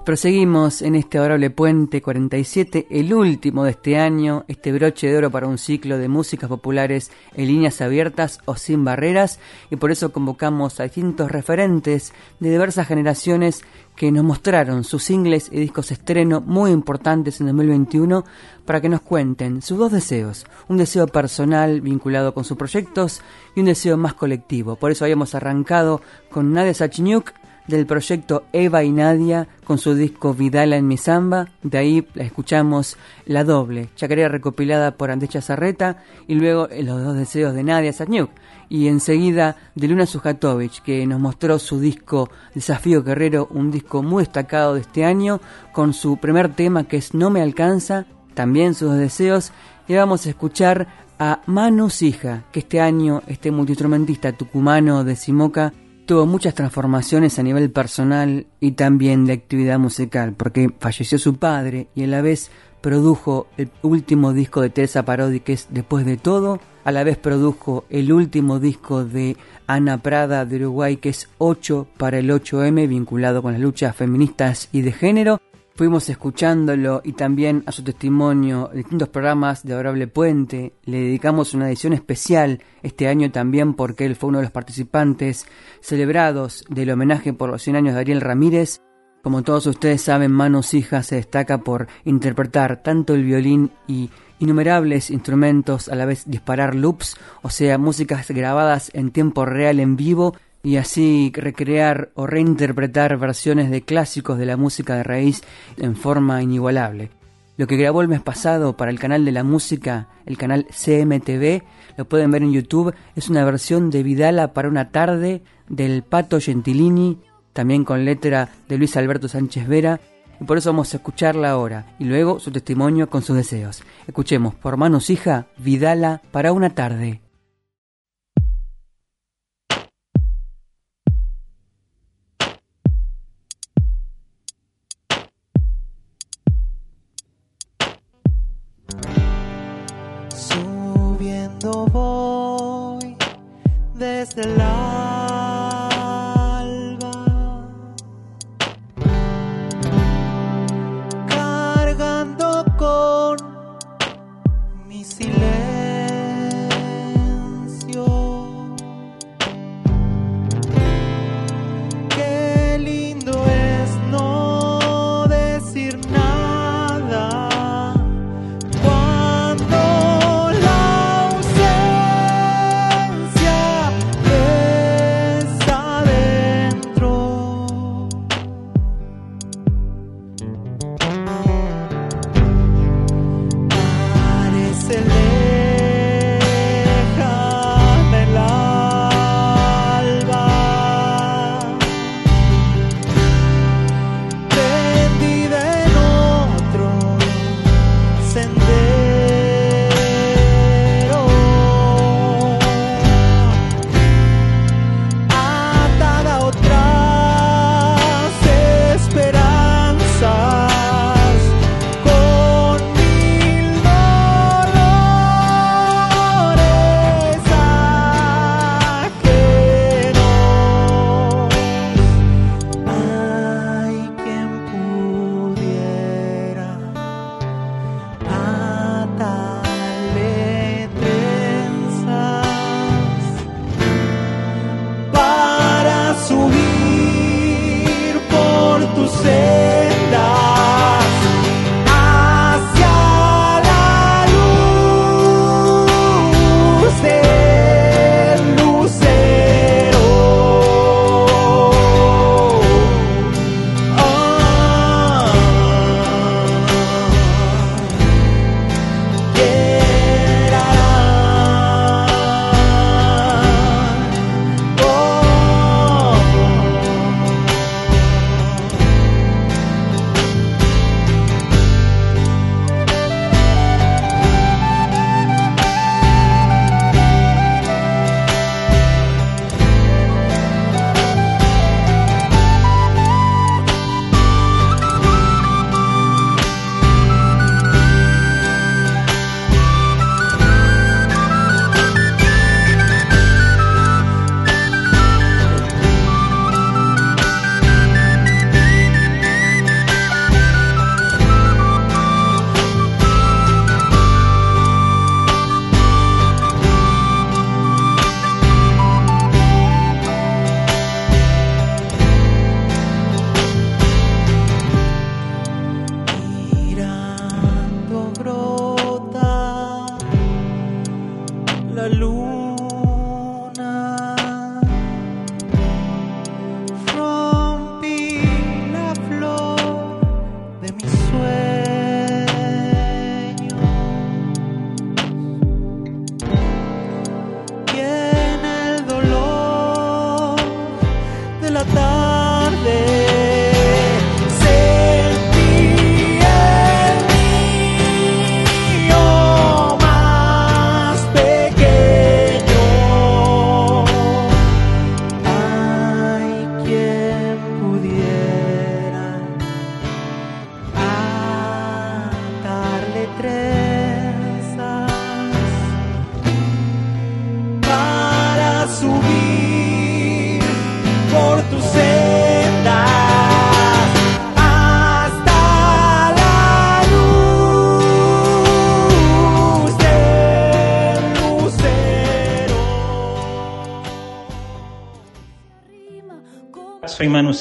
Proseguimos 0.06 0.82
en 0.82 0.96
este 0.96 1.18
adorable 1.18 1.50
puente 1.50 2.02
47, 2.02 2.88
el 2.90 3.14
último 3.14 3.64
de 3.64 3.72
este 3.72 3.98
año, 3.98 4.44
este 4.50 4.74
broche 4.74 5.08
de 5.08 5.16
oro 5.16 5.32
para 5.32 5.48
un 5.48 5.58
ciclo 5.58 5.98
de 5.98 6.10
músicas 6.10 6.50
populares 6.50 7.10
en 7.36 7.48
líneas 7.48 7.80
abiertas 7.80 8.40
o 8.44 8.58
sin 8.58 8.84
barreras, 8.84 9.40
y 9.72 9.78
por 9.78 9.92
eso 9.92 10.12
convocamos 10.12 10.82
a 10.82 10.84
distintos 10.84 11.32
referentes 11.32 12.12
de 12.42 12.52
diversas 12.52 12.86
generaciones 12.86 13.62
que 13.96 14.12
nos 14.12 14.26
mostraron 14.26 14.84
sus 14.84 15.06
singles 15.06 15.48
y 15.50 15.62
discos 15.62 15.90
estreno 15.90 16.42
muy 16.42 16.72
importantes 16.72 17.40
en 17.40 17.48
2021 17.48 18.26
para 18.66 18.82
que 18.82 18.90
nos 18.90 19.00
cuenten 19.00 19.62
sus 19.62 19.78
dos 19.78 19.94
deseos, 19.94 20.46
un 20.68 20.76
deseo 20.76 21.08
personal 21.08 21.80
vinculado 21.80 22.34
con 22.34 22.44
sus 22.44 22.58
proyectos 22.58 23.22
y 23.56 23.62
un 23.62 23.68
deseo 23.68 23.96
más 23.96 24.16
colectivo. 24.16 24.76
Por 24.76 24.92
eso 24.92 25.06
habíamos 25.06 25.34
arrancado 25.34 26.02
con 26.30 26.52
Nadia 26.52 26.74
Sachniuk 26.74 27.32
del 27.68 27.86
proyecto 27.86 28.44
Eva 28.54 28.84
y 28.84 28.92
Nadia 28.92 29.48
con 29.64 29.78
su 29.78 29.96
disco 29.96 30.34
Vidala 30.34 30.76
en 30.78 30.88
mi 30.88 30.98
samba. 30.98 31.50
De 31.62 31.78
ahí 31.78 32.08
la 32.14 32.24
escuchamos 32.24 32.98
la 33.26 33.44
doble, 33.44 33.90
chacarera 33.96 34.30
recopilada 34.30 34.98
por 34.98 35.12
Andecha 35.12 35.42
Zarreta 35.42 36.04
y 36.28 36.36
luego 36.36 36.68
Los 36.82 37.04
dos 37.04 37.16
deseos 37.16 37.54
de 37.54 37.64
Nadia 37.64 37.94
Sarniuk. 37.94 38.30
Y 38.70 38.88
enseguida 38.88 39.58
de 39.76 39.88
Luna 39.88 40.06
Sujatovich, 40.06 40.82
que 40.82 41.06
nos 41.06 41.20
mostró 41.20 41.60
su 41.60 41.80
disco 41.80 42.30
Desafío 42.56 43.04
Guerrero, 43.04 43.48
un 43.52 43.72
disco 43.72 44.02
muy 44.02 44.24
destacado 44.24 44.74
de 44.74 44.82
este 44.82 45.06
año, 45.06 45.42
con 45.72 45.94
su 45.94 46.18
primer 46.18 46.54
tema 46.54 46.86
que 46.86 46.98
es 46.98 47.14
No 47.14 47.30
me 47.30 47.42
alcanza, 47.42 48.06
también 48.34 48.74
sus 48.74 48.96
deseos. 48.96 49.52
Y 49.88 49.96
vamos 49.96 50.26
a 50.26 50.30
escuchar 50.30 50.88
a 51.20 51.42
Manu 51.46 51.90
Sija, 51.90 52.46
que 52.52 52.60
este 52.60 52.82
año, 52.82 53.22
este 53.28 53.52
multiinstrumentista 53.52 54.32
tucumano 54.32 55.04
de 55.04 55.16
Simoca, 55.16 55.74
tuvo 56.06 56.26
muchas 56.26 56.54
transformaciones 56.54 57.40
a 57.40 57.44
nivel 57.44 57.72
personal 57.72 58.48
y 58.60 58.72
también 58.74 59.26
de 59.26 59.34
actividad 59.34 59.80
musical, 59.80 60.34
porque 60.34 60.70
falleció 60.80 61.18
su 61.18 61.36
padre 61.36 61.88
y 61.96 62.04
a 62.04 62.08
la 62.08 62.22
vez 62.22 62.52
produjo 62.82 63.48
el 63.58 63.72
último 63.82 64.34
disco 64.34 64.62
de 64.62 64.70
Teresa 64.70 65.04
Parodi, 65.04 65.40
que 65.40 65.54
es 65.54 65.68
Después 65.70 66.06
de 66.06 66.18
todo, 66.18 66.60
a 66.84 66.92
la 66.92 67.04
vez 67.04 67.18
produjo 67.18 67.86
el 67.90 68.12
último 68.12 68.60
disco 68.60 69.06
de 69.06 69.38
Ana 69.68 70.00
Prada 70.00 70.46
de 70.46 70.58
Uruguay, 70.58 70.98
que 70.98 71.10
es 71.10 71.30
8 71.38 71.88
para 71.98 72.20
el 72.20 72.30
8M, 72.30 72.88
vinculado 72.88 73.42
con 73.42 73.54
las 73.54 73.62
luchas 73.62 73.96
feministas 73.96 74.68
y 74.74 74.82
de 74.82 74.92
género, 74.92 75.42
Fuimos 75.76 76.08
escuchándolo 76.08 77.02
y 77.04 77.14
también 77.14 77.64
a 77.66 77.72
su 77.72 77.84
testimonio 77.84 78.70
en 78.72 78.78
distintos 78.78 79.10
programas 79.10 79.64
de 79.64 79.74
Adorable 79.74 80.06
Puente. 80.06 80.74
Le 80.86 81.00
dedicamos 81.00 81.56
una 81.56 81.68
edición 81.68 81.94
especial 81.94 82.62
este 82.84 83.08
año 83.08 83.32
también 83.32 83.74
porque 83.74 84.06
él 84.06 84.16
fue 84.16 84.30
uno 84.30 84.38
de 84.38 84.44
los 84.44 84.52
participantes 84.52 85.48
celebrados 85.82 86.64
del 86.70 86.92
homenaje 86.92 87.34
por 87.34 87.50
los 87.50 87.64
100 87.64 87.76
años 87.76 87.96
de 87.96 88.02
Ariel 88.02 88.22
Ramírez. 88.22 88.82
Como 89.24 89.42
todos 89.42 89.66
ustedes 89.66 90.04
saben, 90.04 90.32
Manos 90.32 90.76
Hijas 90.76 91.08
se 91.08 91.16
destaca 91.16 91.58
por 91.58 91.88
interpretar 92.06 92.84
tanto 92.84 93.16
el 93.16 93.24
violín 93.24 93.72
y 93.88 94.12
innumerables 94.38 95.10
instrumentos, 95.10 95.90
a 95.90 95.96
la 95.96 96.06
vez 96.06 96.30
disparar 96.30 96.76
loops, 96.76 97.16
o 97.42 97.50
sea, 97.50 97.80
músicas 97.80 98.30
grabadas 98.30 98.92
en 98.94 99.10
tiempo 99.10 99.44
real 99.46 99.80
en 99.80 99.96
vivo 99.96 100.36
y 100.64 100.78
así 100.78 101.32
recrear 101.36 102.12
o 102.16 102.26
reinterpretar 102.26 103.18
versiones 103.18 103.70
de 103.70 103.82
clásicos 103.82 104.38
de 104.38 104.46
la 104.46 104.56
música 104.56 104.96
de 104.96 105.04
raíz 105.04 105.44
en 105.76 105.98
forma 105.98 106.42
inigualable. 106.42 107.12
Lo 107.58 107.68
que 107.68 107.76
grabó 107.76 108.02
el 108.02 108.08
mes 108.08 108.22
pasado 108.22 108.78
para 108.78 108.90
el 108.90 108.98
canal 108.98 109.26
de 109.26 109.34
la 109.34 109.44
música, 109.44 110.08
el 110.26 110.38
canal 110.38 110.66
CMTV, 110.68 111.64
lo 111.98 112.06
pueden 112.06 112.32
ver 112.32 112.44
en 112.44 112.54
YouTube, 112.54 112.96
es 113.16 113.30
una 113.30 113.44
versión 113.44 113.92
de 113.92 114.04
Vidala 114.04 114.54
para 114.54 114.70
una 114.70 114.90
tarde 114.90 115.44
del 115.68 116.02
Pato 116.02 116.40
Gentilini, 116.40 117.20
también 117.52 117.84
con 117.84 118.06
letra 118.06 118.50
de 118.70 118.78
Luis 118.78 118.96
Alberto 118.96 119.28
Sánchez 119.28 119.68
Vera, 119.68 120.00
y 120.40 120.46
por 120.46 120.58
eso 120.58 120.72
vamos 120.72 120.94
a 120.94 120.98
escucharla 120.98 121.52
ahora, 121.52 121.94
y 122.00 122.06
luego 122.06 122.40
su 122.40 122.52
testimonio 122.52 123.10
con 123.10 123.22
sus 123.22 123.36
deseos. 123.36 123.84
Escuchemos 124.08 124.56
por 124.56 124.78
manos 124.78 125.10
hija, 125.10 125.46
Vidala 125.58 126.22
para 126.32 126.54
una 126.54 126.72
tarde. 126.72 127.23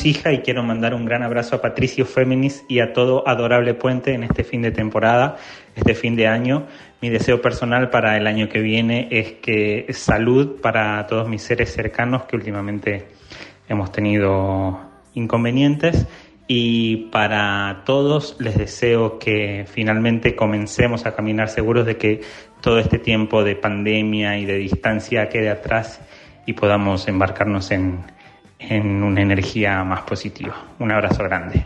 Sija 0.03 0.33
y 0.33 0.39
quiero 0.39 0.65
mandar 0.65 0.95
un 0.95 1.05
gran 1.05 1.23
abrazo 1.23 1.55
a 1.55 1.63
Patricio 1.63 2.05
Féminis 2.05 2.65
y 2.67 2.81
a 2.81 2.93
todo 2.93 3.23
Adorable 3.25 3.75
Puente 3.75 4.15
en 4.15 4.25
este 4.25 4.43
fin 4.43 4.61
de 4.61 4.73
temporada, 4.73 5.37
este 5.77 5.95
fin 5.95 6.17
de 6.17 6.27
año. 6.27 6.67
Mi 7.01 7.09
deseo 7.09 7.41
personal 7.41 7.89
para 7.89 8.17
el 8.17 8.27
año 8.27 8.49
que 8.49 8.59
viene 8.59 9.07
es 9.13 9.35
que 9.35 9.87
salud 9.91 10.61
para 10.61 11.07
todos 11.07 11.29
mis 11.29 11.43
seres 11.43 11.73
cercanos 11.73 12.25
que 12.25 12.35
últimamente 12.35 13.07
hemos 13.69 13.93
tenido 13.93 14.81
inconvenientes 15.15 16.09
y 16.49 17.09
para 17.13 17.83
todos 17.87 18.35
les 18.41 18.59
deseo 18.59 19.21
que 19.21 19.67
finalmente 19.73 20.35
comencemos 20.35 21.07
a 21.07 21.15
caminar 21.15 21.49
seguros 21.49 21.87
de 21.87 21.97
que 21.97 22.23
todo 22.61 22.81
este 22.81 22.99
tiempo 22.99 23.45
de 23.45 23.55
pandemia 23.55 24.37
y 24.37 24.47
de 24.47 24.57
distancia 24.57 25.29
quede 25.29 25.49
atrás 25.49 26.01
y 26.45 26.55
podamos 26.55 27.07
embarcarnos 27.07 27.71
en, 27.71 28.01
en 28.69 29.03
una 29.03 29.23
energía 29.23 29.85
más 29.85 30.03
positiva. 30.03 30.55
Un 30.79 30.93
abrazo 30.93 31.25
grande. 31.25 31.65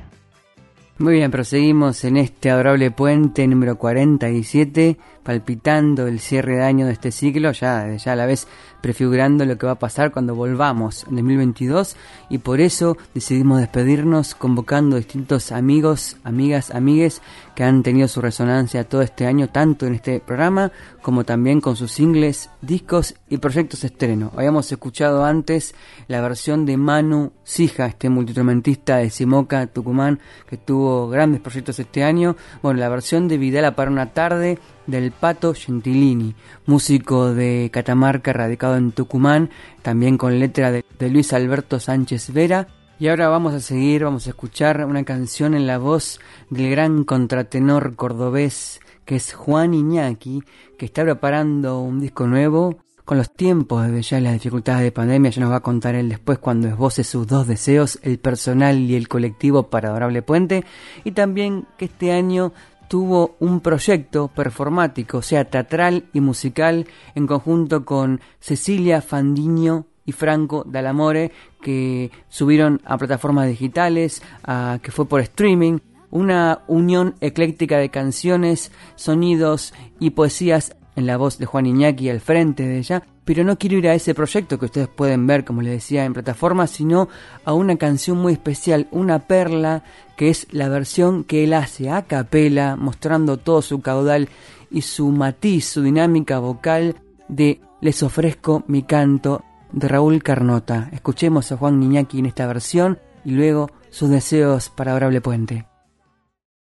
Muy 0.98 1.16
bien, 1.16 1.30
proseguimos 1.30 2.04
en 2.04 2.16
este 2.16 2.50
adorable 2.50 2.90
puente 2.90 3.46
número 3.46 3.76
47, 3.76 4.96
palpitando 5.22 6.06
el 6.06 6.20
cierre 6.20 6.56
de 6.56 6.62
año 6.62 6.86
de 6.86 6.92
este 6.92 7.12
ciclo, 7.12 7.52
ya, 7.52 7.94
ya 7.96 8.12
a 8.12 8.16
la 8.16 8.24
vez 8.24 8.48
prefigurando 8.80 9.44
lo 9.44 9.58
que 9.58 9.66
va 9.66 9.72
a 9.72 9.78
pasar 9.78 10.10
cuando 10.10 10.34
volvamos 10.34 11.04
en 11.04 11.16
2022 11.16 11.98
y 12.30 12.38
por 12.38 12.62
eso 12.62 12.96
decidimos 13.12 13.60
despedirnos 13.60 14.34
convocando 14.34 14.96
distintos 14.96 15.52
amigos, 15.52 16.16
amigas, 16.24 16.70
amigues 16.70 17.20
que 17.56 17.64
han 17.64 17.82
tenido 17.82 18.06
su 18.06 18.20
resonancia 18.20 18.84
todo 18.84 19.00
este 19.00 19.26
año, 19.26 19.48
tanto 19.48 19.86
en 19.86 19.94
este 19.94 20.20
programa 20.20 20.70
como 21.00 21.24
también 21.24 21.62
con 21.62 21.74
sus 21.74 21.90
singles, 21.90 22.50
discos 22.60 23.14
y 23.30 23.38
proyectos 23.38 23.82
estreno. 23.82 24.30
Habíamos 24.36 24.70
escuchado 24.70 25.24
antes 25.24 25.74
la 26.06 26.20
versión 26.20 26.66
de 26.66 26.76
Manu 26.76 27.32
Sija, 27.44 27.86
este 27.86 28.10
multiinstrumentista 28.10 28.98
de 28.98 29.08
Simoca, 29.08 29.66
Tucumán, 29.68 30.20
que 30.46 30.58
tuvo 30.58 31.08
grandes 31.08 31.40
proyectos 31.40 31.78
este 31.78 32.04
año. 32.04 32.36
Bueno, 32.62 32.78
la 32.78 32.90
versión 32.90 33.26
de 33.26 33.38
Vidala 33.38 33.74
para 33.74 33.90
una 33.90 34.12
tarde 34.12 34.58
del 34.86 35.10
Pato 35.10 35.54
Gentilini, 35.54 36.34
músico 36.66 37.32
de 37.32 37.70
Catamarca 37.72 38.34
radicado 38.34 38.76
en 38.76 38.92
Tucumán, 38.92 39.48
también 39.80 40.18
con 40.18 40.38
letra 40.38 40.70
de, 40.70 40.84
de 40.98 41.10
Luis 41.10 41.32
Alberto 41.32 41.80
Sánchez 41.80 42.34
Vera 42.34 42.68
y 42.98 43.08
ahora 43.08 43.28
vamos 43.28 43.52
a 43.52 43.60
seguir, 43.60 44.04
vamos 44.04 44.26
a 44.26 44.30
escuchar 44.30 44.84
una 44.86 45.04
canción 45.04 45.54
en 45.54 45.66
la 45.66 45.78
voz 45.78 46.18
del 46.48 46.70
gran 46.70 47.04
contratenor 47.04 47.94
cordobés 47.96 48.80
que 49.04 49.16
es 49.16 49.34
Juan 49.34 49.74
Iñaki, 49.74 50.42
que 50.78 50.86
está 50.86 51.04
preparando 51.04 51.80
un 51.80 52.00
disco 52.00 52.26
nuevo 52.26 52.78
con 53.04 53.18
los 53.18 53.30
tiempos 53.32 53.86
de 53.88 54.02
ya 54.02 54.20
las 54.20 54.32
dificultades 54.32 54.82
de 54.82 54.90
pandemia, 54.90 55.30
ya 55.30 55.40
nos 55.40 55.52
va 55.52 55.56
a 55.56 55.60
contar 55.60 55.94
él 55.94 56.08
después 56.08 56.38
cuando 56.38 56.66
esboce 56.66 57.04
sus 57.04 57.26
dos 57.26 57.46
deseos, 57.46 58.00
el 58.02 58.18
personal 58.18 58.78
y 58.78 58.96
el 58.96 59.06
colectivo 59.06 59.64
para 59.64 59.90
Adorable 59.90 60.22
Puente, 60.22 60.64
y 61.04 61.12
también 61.12 61.66
que 61.78 61.84
este 61.84 62.10
año 62.12 62.52
tuvo 62.88 63.36
un 63.38 63.60
proyecto 63.60 64.28
performático, 64.28 65.18
o 65.18 65.22
sea, 65.22 65.44
teatral 65.44 66.06
y 66.12 66.20
musical, 66.20 66.86
en 67.14 67.28
conjunto 67.28 67.84
con 67.84 68.20
Cecilia 68.40 69.00
Fandiño 69.02 69.86
y 70.06 70.12
Franco 70.12 70.64
Dalamore 70.66 71.32
que 71.60 72.10
subieron 72.28 72.80
a 72.84 72.96
plataformas 72.96 73.48
digitales, 73.48 74.22
a, 74.44 74.78
que 74.82 74.92
fue 74.92 75.06
por 75.06 75.20
streaming, 75.20 75.78
una 76.10 76.60
unión 76.68 77.14
ecléctica 77.20 77.78
de 77.78 77.90
canciones, 77.90 78.72
sonidos 78.94 79.74
y 79.98 80.10
poesías 80.10 80.76
en 80.94 81.06
la 81.06 81.16
voz 81.16 81.38
de 81.38 81.46
Juan 81.46 81.66
Iñaki 81.66 82.08
al 82.08 82.20
frente 82.20 82.62
de 82.62 82.78
ella, 82.78 83.02
pero 83.24 83.42
no 83.42 83.58
quiero 83.58 83.76
ir 83.76 83.88
a 83.88 83.94
ese 83.94 84.14
proyecto 84.14 84.58
que 84.58 84.66
ustedes 84.66 84.88
pueden 84.88 85.26
ver, 85.26 85.44
como 85.44 85.60
les 85.60 85.72
decía, 85.72 86.04
en 86.04 86.14
plataformas, 86.14 86.70
sino 86.70 87.08
a 87.44 87.52
una 87.52 87.76
canción 87.76 88.18
muy 88.18 88.32
especial, 88.32 88.86
una 88.92 89.18
perla, 89.18 89.82
que 90.16 90.30
es 90.30 90.46
la 90.52 90.68
versión 90.68 91.24
que 91.24 91.44
él 91.44 91.52
hace 91.52 91.90
a 91.90 92.02
capela, 92.02 92.76
mostrando 92.76 93.36
todo 93.36 93.62
su 93.62 93.80
caudal 93.80 94.28
y 94.70 94.82
su 94.82 95.10
matiz, 95.10 95.66
su 95.66 95.82
dinámica 95.82 96.38
vocal 96.38 96.96
de 97.28 97.60
Les 97.80 98.02
ofrezco 98.02 98.62
mi 98.68 98.84
canto 98.84 99.42
de 99.72 99.88
Raúl 99.88 100.22
Carnota. 100.22 100.88
Escuchemos 100.92 101.50
a 101.52 101.56
Juan 101.56 101.80
Niñaki 101.80 102.18
en 102.18 102.26
esta 102.26 102.46
versión 102.46 102.98
y 103.24 103.32
luego 103.32 103.70
sus 103.90 104.10
deseos 104.10 104.68
para 104.70 104.92
Adorable 104.92 105.20
Puente. 105.20 105.66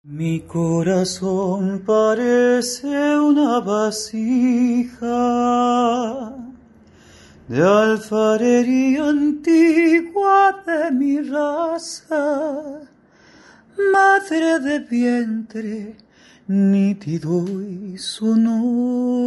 Mi 0.04 0.42
corazón 0.42 1.84
parece 1.86 2.88
una 3.20 3.60
vasija 3.60 5.12
de 7.48 7.64
alfarería 7.64 9.10
antigua 9.10 10.64
de 10.66 10.92
mi 10.92 11.22
raza, 11.22 12.80
madre 13.94 14.60
de 14.60 14.80
vientre 14.80 15.98
nítido 16.48 17.46
y 17.62 17.98
sonoro 17.98 19.22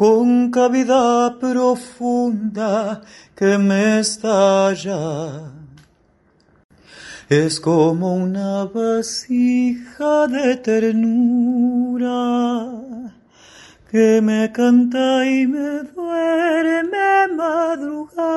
con 0.00 0.50
cavidad 0.50 1.36
profunda 1.36 3.02
que 3.36 3.58
me 3.58 4.00
estalla. 4.00 5.52
Es 7.28 7.60
como 7.60 8.14
una 8.14 8.64
vasija 8.64 10.26
de 10.26 10.56
ternura 10.56 12.08
que 13.90 14.22
me 14.22 14.50
canta 14.50 15.26
y 15.26 15.46
me 15.46 15.82
duerme 15.94 17.28
madrugada, 17.36 18.32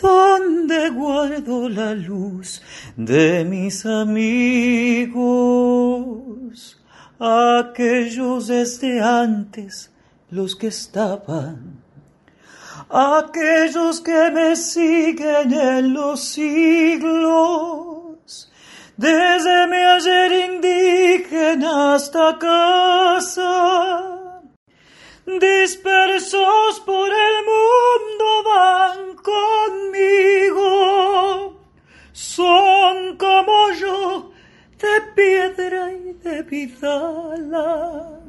donde 0.00 0.90
guardo 0.90 1.68
la 1.68 1.92
luz 1.92 2.62
de 2.96 3.44
mis 3.44 3.84
amigos 3.84 4.78
aquellos 7.18 8.46
desde 8.46 9.00
antes, 9.00 9.90
los 10.30 10.54
que 10.54 10.68
estaban, 10.68 11.82
aquellos 12.88 14.00
que 14.00 14.30
me 14.30 14.54
siguen 14.54 15.52
en 15.52 15.92
los 15.92 16.22
siglos, 16.22 18.48
desde 18.96 19.66
mi 19.66 19.76
ayer 19.76 20.50
indígena 20.50 21.94
hasta 21.94 22.38
casa, 22.38 24.40
dispersos 25.26 26.80
por 26.86 27.08
el 27.08 27.44
mundo 27.52 28.42
van 28.44 29.16
conmigo, 29.16 30.64
son 32.12 33.16
como 33.16 33.72
yo, 33.72 34.30
de 34.78 35.00
piedra 35.14 35.92
y 35.92 36.12
de 36.22 36.42
vidala. 36.42 38.20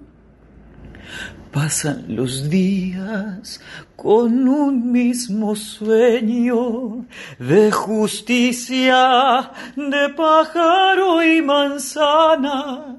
Pasan 1.51 2.05
los 2.09 2.49
días 2.49 3.59
con 3.95 4.47
un 4.47 4.91
mismo 4.91 5.55
sueño 5.55 7.05
de 7.39 7.71
justicia, 7.71 9.51
de 9.75 10.09
pájaro 10.09 11.23
y 11.23 11.41
manzana. 11.41 12.97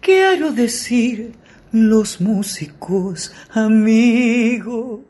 Quiero 0.00 0.52
decir, 0.52 1.34
los 1.72 2.20
músicos 2.20 3.32
amigos, 3.50 5.00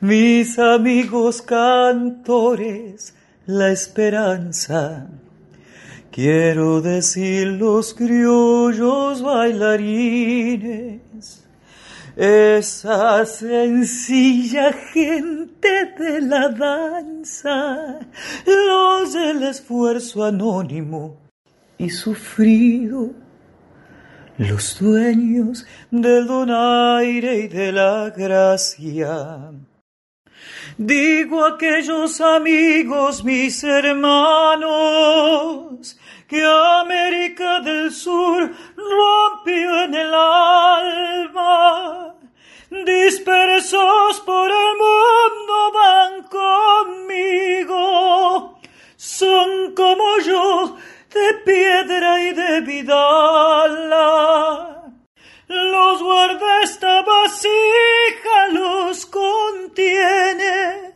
mis 0.00 0.58
amigos 0.58 1.40
cantores, 1.42 3.14
la 3.46 3.72
esperanza 3.72 5.08
Quiero 6.12 6.82
decir 6.82 7.46
los 7.46 7.94
criollos 7.94 9.22
bailarines, 9.22 10.68
esa 12.14 13.24
sencilla 13.24 14.74
gente 14.92 15.94
de 15.98 16.20
la 16.20 16.50
danza, 16.50 17.98
los 18.44 19.14
del 19.14 19.42
esfuerzo 19.44 20.22
anónimo 20.26 21.16
y 21.78 21.88
sufrido, 21.88 23.12
los 24.36 24.78
dueños 24.78 25.64
del 25.90 26.26
donaire 26.26 27.38
y 27.38 27.48
de 27.48 27.72
la 27.72 28.10
gracia. 28.10 29.50
Digo 30.76 31.44
aquellos 31.44 32.20
amigos, 32.20 33.24
mis 33.24 33.64
hermanos, 33.64 34.62
que 36.32 36.42
América 36.42 37.60
del 37.60 37.92
Sur 37.92 38.50
rompió 38.74 39.84
en 39.84 39.94
el 39.94 40.12
alma. 40.14 42.14
Dispersos 42.70 44.20
por 44.20 44.50
el 44.50 44.76
mundo 44.84 45.72
van 45.74 46.22
conmigo, 46.38 47.76
son 48.96 49.74
como 49.74 50.18
yo, 50.24 50.78
de 51.12 51.34
piedra 51.44 52.22
y 52.22 52.32
de 52.32 52.62
vidala. 52.62 54.80
Los 55.48 56.02
guarda 56.02 56.62
esta 56.62 57.02
vasija, 57.02 58.48
los 58.52 59.04
contiene 59.04 60.94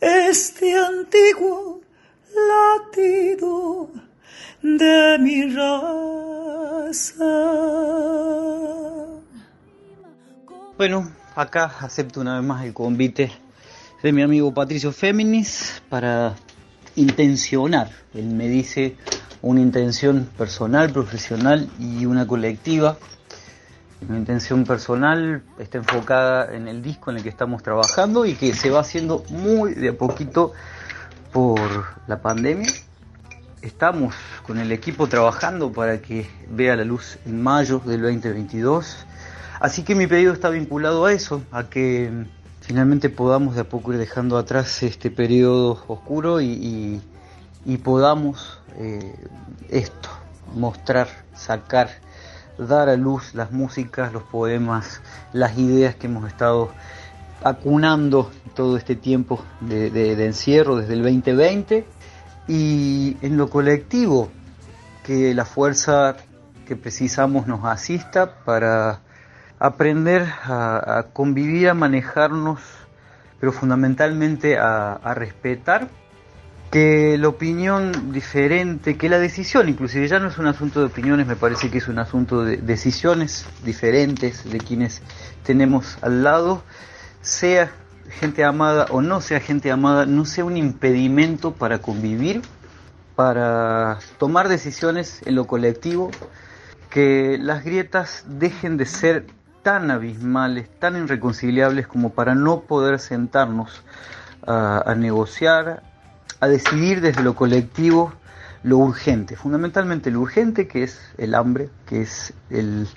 este 0.00 0.76
antiguo 0.76 1.80
latido 2.36 3.90
de 4.62 5.18
mi 5.18 5.54
raza. 5.54 7.24
Bueno, 10.76 11.10
acá 11.34 11.72
acepto 11.80 12.20
una 12.20 12.38
vez 12.38 12.46
más 12.46 12.64
el 12.64 12.74
convite 12.74 13.32
de 14.02 14.12
mi 14.12 14.22
amigo 14.22 14.52
Patricio 14.52 14.92
Féminis 14.92 15.82
para 15.88 16.34
intencionar. 16.96 17.90
Él 18.14 18.26
me 18.26 18.48
dice 18.48 18.96
una 19.42 19.60
intención 19.60 20.28
personal, 20.36 20.90
profesional 20.90 21.68
y 21.78 22.04
una 22.06 22.26
colectiva. 22.26 22.98
Mi 24.06 24.18
intención 24.18 24.64
personal 24.64 25.42
está 25.58 25.78
enfocada 25.78 26.54
en 26.54 26.68
el 26.68 26.82
disco 26.82 27.10
en 27.10 27.16
el 27.16 27.22
que 27.22 27.30
estamos 27.30 27.62
trabajando 27.62 28.26
y 28.26 28.34
que 28.34 28.52
se 28.54 28.68
va 28.70 28.80
haciendo 28.80 29.24
muy 29.30 29.74
de 29.74 29.88
a 29.88 29.92
poquito 29.94 30.52
por 31.32 31.84
la 32.06 32.20
pandemia. 32.20 32.70
Estamos 33.62 34.14
con 34.46 34.58
el 34.58 34.72
equipo 34.72 35.08
trabajando 35.08 35.72
para 35.72 36.00
que 36.00 36.28
vea 36.48 36.76
la 36.76 36.84
luz 36.84 37.18
en 37.26 37.42
mayo 37.42 37.80
del 37.84 38.02
2022. 38.02 39.06
Así 39.60 39.82
que 39.82 39.94
mi 39.94 40.06
pedido 40.06 40.32
está 40.32 40.50
vinculado 40.50 41.06
a 41.06 41.12
eso, 41.12 41.42
a 41.50 41.64
que 41.64 42.10
finalmente 42.60 43.08
podamos 43.08 43.54
de 43.54 43.62
a 43.62 43.64
poco 43.64 43.92
ir 43.92 43.98
dejando 43.98 44.36
atrás 44.38 44.82
este 44.82 45.10
periodo 45.10 45.82
oscuro 45.88 46.40
y, 46.40 47.00
podamos 47.82 48.60
eh, 48.76 49.14
esto, 49.68 50.08
mostrar, 50.54 51.08
sacar, 51.34 51.90
dar 52.58 52.88
a 52.88 52.96
luz 52.96 53.34
las 53.34 53.52
músicas, 53.52 54.12
los 54.12 54.22
poemas, 54.24 55.00
las 55.32 55.58
ideas 55.58 55.94
que 55.94 56.06
hemos 56.06 56.26
estado 56.28 56.70
acunando 57.42 58.30
todo 58.54 58.76
este 58.76 58.96
tiempo 58.96 59.44
de, 59.60 60.24
encierro 60.24 60.76
desde 60.76 60.94
el 60.94 61.02
2020 61.02 61.86
y 62.48 63.16
en 63.22 63.36
lo 63.36 63.50
colectivo 63.50 64.30
que 65.04 65.34
la 65.34 65.44
fuerza 65.44 66.16
que 66.66 66.76
precisamos 66.76 67.46
nos 67.46 67.64
asista 67.64 68.44
para 68.44 69.00
aprender 69.58 70.26
a, 70.44 71.06
convivir, 71.12 71.68
a 71.68 71.74
manejarnos, 71.74 72.60
pero 73.40 73.52
fundamentalmente 73.52 74.58
a, 74.58 75.14
respetar 75.14 75.88
que 76.70 77.16
la 77.16 77.28
opinión 77.28 78.12
diferente, 78.12 78.96
que 78.96 79.08
la 79.08 79.20
decisión, 79.20 79.68
inclusive 79.68 80.08
ya 80.08 80.18
no 80.18 80.28
es 80.28 80.38
un 80.38 80.48
asunto 80.48 80.80
de 80.80 80.86
opiniones, 80.86 81.26
me 81.26 81.36
parece 81.36 81.70
que 81.70 81.78
es 81.78 81.86
un 81.86 81.98
asunto 82.00 82.44
de 82.44 82.56
decisiones 82.56 83.46
diferentes 83.64 84.50
de 84.50 84.58
quienes 84.58 85.00
tenemos 85.44 85.96
al 86.02 86.24
lado, 86.24 86.64
sea 87.26 87.72
gente 88.08 88.44
amada 88.44 88.86
o 88.90 89.02
no 89.02 89.20
sea 89.20 89.40
gente 89.40 89.70
amada, 89.72 90.06
no 90.06 90.24
sea 90.24 90.44
un 90.44 90.56
impedimento 90.56 91.52
para 91.52 91.80
convivir, 91.80 92.42
para 93.16 93.98
tomar 94.18 94.48
decisiones 94.48 95.22
en 95.26 95.34
lo 95.34 95.46
colectivo, 95.46 96.10
que 96.88 97.36
las 97.40 97.64
grietas 97.64 98.24
dejen 98.28 98.76
de 98.76 98.86
ser 98.86 99.26
tan 99.62 99.90
abismales, 99.90 100.70
tan 100.78 100.96
irreconciliables 100.96 101.88
como 101.88 102.10
para 102.10 102.36
no 102.36 102.60
poder 102.60 103.00
sentarnos 103.00 103.82
a, 104.46 104.94
negociar, 104.96 105.82
a 106.38 106.46
decidir 106.46 107.00
desde 107.00 107.24
lo 107.24 107.34
colectivo 107.34 108.12
lo 108.62 108.78
urgente, 108.78 109.34
fundamentalmente 109.34 110.12
lo 110.12 110.20
urgente 110.20 110.68
que 110.68 110.84
es 110.84 111.00
el 111.18 111.34
hambre, 111.34 111.70
que 111.86 112.02
es 112.02 112.32
el, 112.50 112.88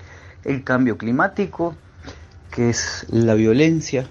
cambio 0.62 0.96
climático, 0.96 1.74
que 2.52 2.70
es 2.70 3.04
la 3.08 3.34
violencia. 3.34 4.06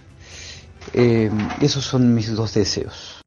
Eh, 0.93 1.31
esos 1.61 1.83
son 1.83 2.13
mis 2.13 2.33
dos 2.35 2.53
deseos. 2.53 3.21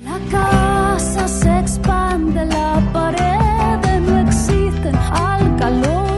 La 0.00 0.18
casa 0.30 1.28
se 1.28 1.58
expande, 1.58 2.44
la 2.46 2.80
pared 2.92 4.00
no 4.00 4.18
existen 4.28 4.94
al 4.96 5.56
calor 5.56 6.14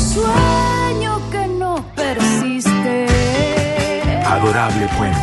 sueño 0.00 1.20
que 1.30 1.46
no 1.48 1.84
persiste. 1.94 3.06
Adorable 4.24 4.88
Puente. 4.96 5.18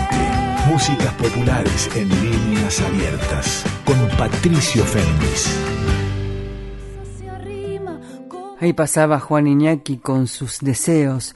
Músicas 0.67 1.13
populares 1.13 1.89
en 1.95 2.09
líneas 2.09 2.81
abiertas. 2.81 3.63
Con 3.85 3.97
Patricio 4.17 4.83
Fernández. 4.83 5.59
Ahí 8.59 8.73
pasaba 8.73 9.19
Juan 9.19 9.47
Iñaki 9.47 9.97
con 9.97 10.27
sus 10.27 10.59
deseos, 10.59 11.35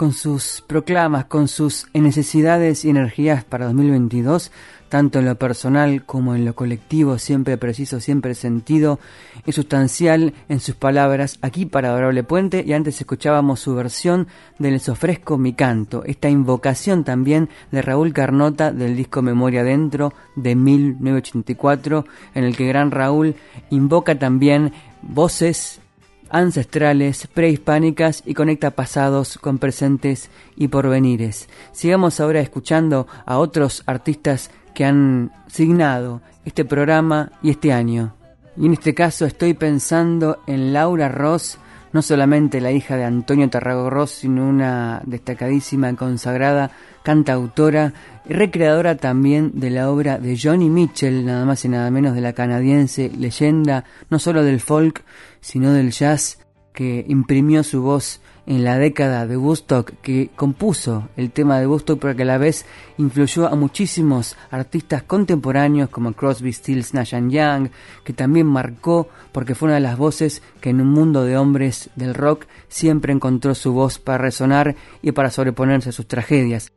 con 0.00 0.14
sus 0.14 0.64
proclamas, 0.66 1.26
con 1.26 1.46
sus 1.46 1.86
necesidades 1.92 2.86
y 2.86 2.88
energías 2.88 3.44
para 3.44 3.66
2022 3.66 4.50
tanto 4.88 5.18
en 5.18 5.26
lo 5.26 5.34
personal 5.34 6.06
como 6.06 6.34
en 6.34 6.46
lo 6.46 6.54
colectivo, 6.54 7.18
siempre 7.18 7.58
preciso, 7.58 8.00
siempre 8.00 8.34
sentido 8.34 8.98
y 9.44 9.52
sustancial 9.52 10.32
en 10.48 10.58
sus 10.58 10.74
palabras, 10.74 11.38
aquí 11.42 11.66
para 11.66 11.90
Adorable 11.90 12.24
Puente, 12.24 12.64
y 12.66 12.72
antes 12.72 12.98
escuchábamos 12.98 13.60
su 13.60 13.74
versión 13.74 14.26
de 14.58 14.70
Les 14.70 14.88
ofrezco 14.88 15.36
mi 15.36 15.52
canto, 15.52 16.02
esta 16.06 16.30
invocación 16.30 17.04
también 17.04 17.50
de 17.70 17.82
Raúl 17.82 18.14
Carnota 18.14 18.72
del 18.72 18.96
disco 18.96 19.20
Memoria 19.20 19.64
Dentro 19.64 20.14
de 20.34 20.56
1984, 20.56 22.06
en 22.34 22.44
el 22.44 22.56
que 22.56 22.66
gran 22.66 22.90
Raúl 22.90 23.36
invoca 23.68 24.18
también 24.18 24.72
voces 25.02 25.82
ancestrales, 26.30 27.26
prehispánicas 27.26 28.22
y 28.24 28.34
conecta 28.34 28.70
pasados 28.70 29.38
con 29.38 29.58
presentes 29.58 30.30
y 30.56 30.68
porvenires. 30.68 31.48
Sigamos 31.72 32.20
ahora 32.20 32.40
escuchando 32.40 33.06
a 33.26 33.38
otros 33.38 33.82
artistas 33.86 34.50
que 34.74 34.84
han 34.84 35.32
signado 35.48 36.22
este 36.44 36.64
programa 36.64 37.32
y 37.42 37.50
este 37.50 37.72
año. 37.72 38.14
Y 38.56 38.66
en 38.66 38.72
este 38.72 38.94
caso 38.94 39.26
estoy 39.26 39.54
pensando 39.54 40.42
en 40.46 40.72
Laura 40.72 41.08
Ross, 41.08 41.58
no 41.92 42.02
solamente 42.02 42.60
la 42.60 42.72
hija 42.72 42.96
de 42.96 43.04
Antonio 43.04 43.48
Tarrago 43.50 43.90
Ross, 43.90 44.10
sino 44.10 44.48
una 44.48 45.02
destacadísima, 45.04 45.94
consagrada 45.96 46.70
cantautora 47.02 47.92
y 48.28 48.34
recreadora 48.34 48.96
también 48.96 49.52
de 49.54 49.70
la 49.70 49.90
obra 49.90 50.18
de 50.18 50.38
Johnny 50.40 50.68
Mitchell, 50.68 51.24
nada 51.24 51.44
más 51.44 51.64
y 51.64 51.68
nada 51.68 51.90
menos 51.90 52.14
de 52.14 52.20
la 52.20 52.32
canadiense 52.32 53.10
leyenda, 53.16 53.84
no 54.10 54.18
solo 54.18 54.44
del 54.44 54.60
folk, 54.60 55.04
sino 55.40 55.72
del 55.72 55.90
jazz, 55.90 56.38
que 56.72 57.04
imprimió 57.08 57.64
su 57.64 57.82
voz 57.82 58.19
en 58.46 58.64
la 58.64 58.78
década 58.78 59.26
de 59.26 59.36
Woodstock, 59.36 59.92
que 60.02 60.30
compuso 60.34 61.08
el 61.16 61.30
tema 61.30 61.58
de 61.58 61.66
Woodstock, 61.66 62.00
pero 62.00 62.16
que 62.16 62.22
a 62.22 62.26
la 62.26 62.38
vez 62.38 62.66
influyó 62.98 63.46
a 63.46 63.54
muchísimos 63.54 64.36
artistas 64.50 65.02
contemporáneos 65.02 65.90
como 65.90 66.12
Crosby, 66.12 66.52
Stills, 66.52 66.94
Nash 66.94 67.14
Young, 67.14 67.70
que 68.04 68.12
también 68.12 68.46
marcó 68.46 69.08
porque 69.32 69.54
fue 69.54 69.66
una 69.66 69.76
de 69.76 69.80
las 69.80 69.96
voces 69.96 70.42
que 70.60 70.70
en 70.70 70.80
un 70.80 70.88
mundo 70.88 71.24
de 71.24 71.36
hombres 71.36 71.90
del 71.96 72.14
rock 72.14 72.46
siempre 72.68 73.12
encontró 73.12 73.54
su 73.54 73.72
voz 73.72 73.98
para 73.98 74.18
resonar 74.18 74.76
y 75.02 75.12
para 75.12 75.30
sobreponerse 75.30 75.90
a 75.90 75.92
sus 75.92 76.06
tragedias. 76.06 76.72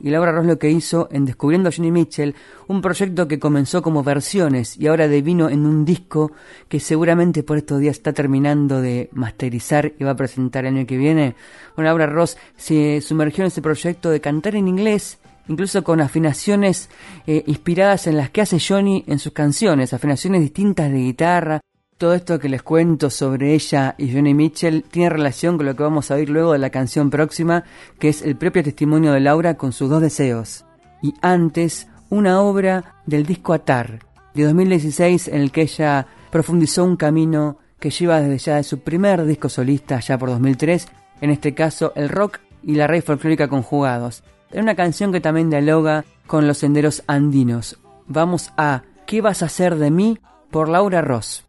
Y 0.00 0.10
Laura 0.10 0.30
Ross 0.30 0.46
lo 0.46 0.60
que 0.60 0.70
hizo 0.70 1.08
en 1.10 1.24
Descubriendo 1.24 1.68
a 1.68 1.72
Johnny 1.72 1.90
Mitchell, 1.90 2.36
un 2.68 2.80
proyecto 2.80 3.26
que 3.26 3.40
comenzó 3.40 3.82
como 3.82 4.04
versiones 4.04 4.76
y 4.76 4.86
ahora 4.86 5.08
devino 5.08 5.50
en 5.50 5.66
un 5.66 5.84
disco 5.84 6.30
que 6.68 6.78
seguramente 6.78 7.42
por 7.42 7.58
estos 7.58 7.80
días 7.80 7.96
está 7.96 8.12
terminando 8.12 8.80
de 8.80 9.08
masterizar 9.12 9.92
y 9.98 10.04
va 10.04 10.12
a 10.12 10.16
presentar 10.16 10.64
el 10.64 10.76
año 10.76 10.86
que 10.86 10.96
viene. 10.96 11.34
Bueno, 11.74 11.90
Laura 11.90 12.06
Ross 12.06 12.36
se 12.56 13.00
sumergió 13.00 13.42
en 13.42 13.48
ese 13.48 13.60
proyecto 13.60 14.10
de 14.10 14.20
cantar 14.20 14.54
en 14.54 14.68
inglés, 14.68 15.18
incluso 15.48 15.82
con 15.82 16.00
afinaciones 16.00 16.90
eh, 17.26 17.42
inspiradas 17.48 18.06
en 18.06 18.18
las 18.18 18.30
que 18.30 18.42
hace 18.42 18.60
Johnny 18.60 19.02
en 19.08 19.18
sus 19.18 19.32
canciones, 19.32 19.92
afinaciones 19.92 20.42
distintas 20.42 20.92
de 20.92 20.98
guitarra, 20.98 21.60
todo 21.98 22.14
esto 22.14 22.38
que 22.38 22.48
les 22.48 22.62
cuento 22.62 23.10
sobre 23.10 23.54
ella 23.54 23.96
y 23.98 24.12
Johnny 24.12 24.32
Mitchell 24.32 24.84
tiene 24.84 25.10
relación 25.10 25.56
con 25.56 25.66
lo 25.66 25.74
que 25.74 25.82
vamos 25.82 26.10
a 26.10 26.14
oír 26.14 26.30
luego 26.30 26.52
de 26.52 26.58
la 26.58 26.70
canción 26.70 27.10
próxima, 27.10 27.64
que 27.98 28.08
es 28.08 28.22
el 28.22 28.36
propio 28.36 28.62
testimonio 28.62 29.12
de 29.12 29.20
Laura 29.20 29.56
con 29.56 29.72
sus 29.72 29.90
dos 29.90 30.00
deseos. 30.00 30.64
Y 31.02 31.14
antes, 31.20 31.88
una 32.08 32.40
obra 32.40 33.02
del 33.04 33.26
disco 33.26 33.52
Atar, 33.52 33.98
de 34.32 34.44
2016, 34.44 35.28
en 35.28 35.40
el 35.42 35.50
que 35.50 35.62
ella 35.62 36.06
profundizó 36.30 36.84
un 36.84 36.96
camino 36.96 37.58
que 37.80 37.90
lleva 37.90 38.20
desde 38.20 38.38
ya 38.38 38.56
de 38.56 38.62
su 38.62 38.78
primer 38.78 39.24
disco 39.24 39.48
solista, 39.48 39.98
ya 39.98 40.16
por 40.18 40.30
2003, 40.30 40.88
en 41.20 41.30
este 41.30 41.52
caso 41.52 41.92
el 41.96 42.08
rock 42.08 42.38
y 42.62 42.76
la 42.76 42.86
raíz 42.86 43.04
folclórica 43.04 43.48
conjugados. 43.48 44.22
Es 44.52 44.62
una 44.62 44.76
canción 44.76 45.12
que 45.12 45.20
también 45.20 45.50
dialoga 45.50 46.04
con 46.28 46.46
los 46.46 46.58
senderos 46.58 47.02
andinos. 47.08 47.78
Vamos 48.06 48.52
a 48.56 48.82
¿Qué 49.04 49.20
vas 49.20 49.42
a 49.42 49.46
hacer 49.46 49.76
de 49.76 49.90
mí? 49.90 50.18
por 50.50 50.68
Laura 50.68 51.02
Ross. 51.02 51.47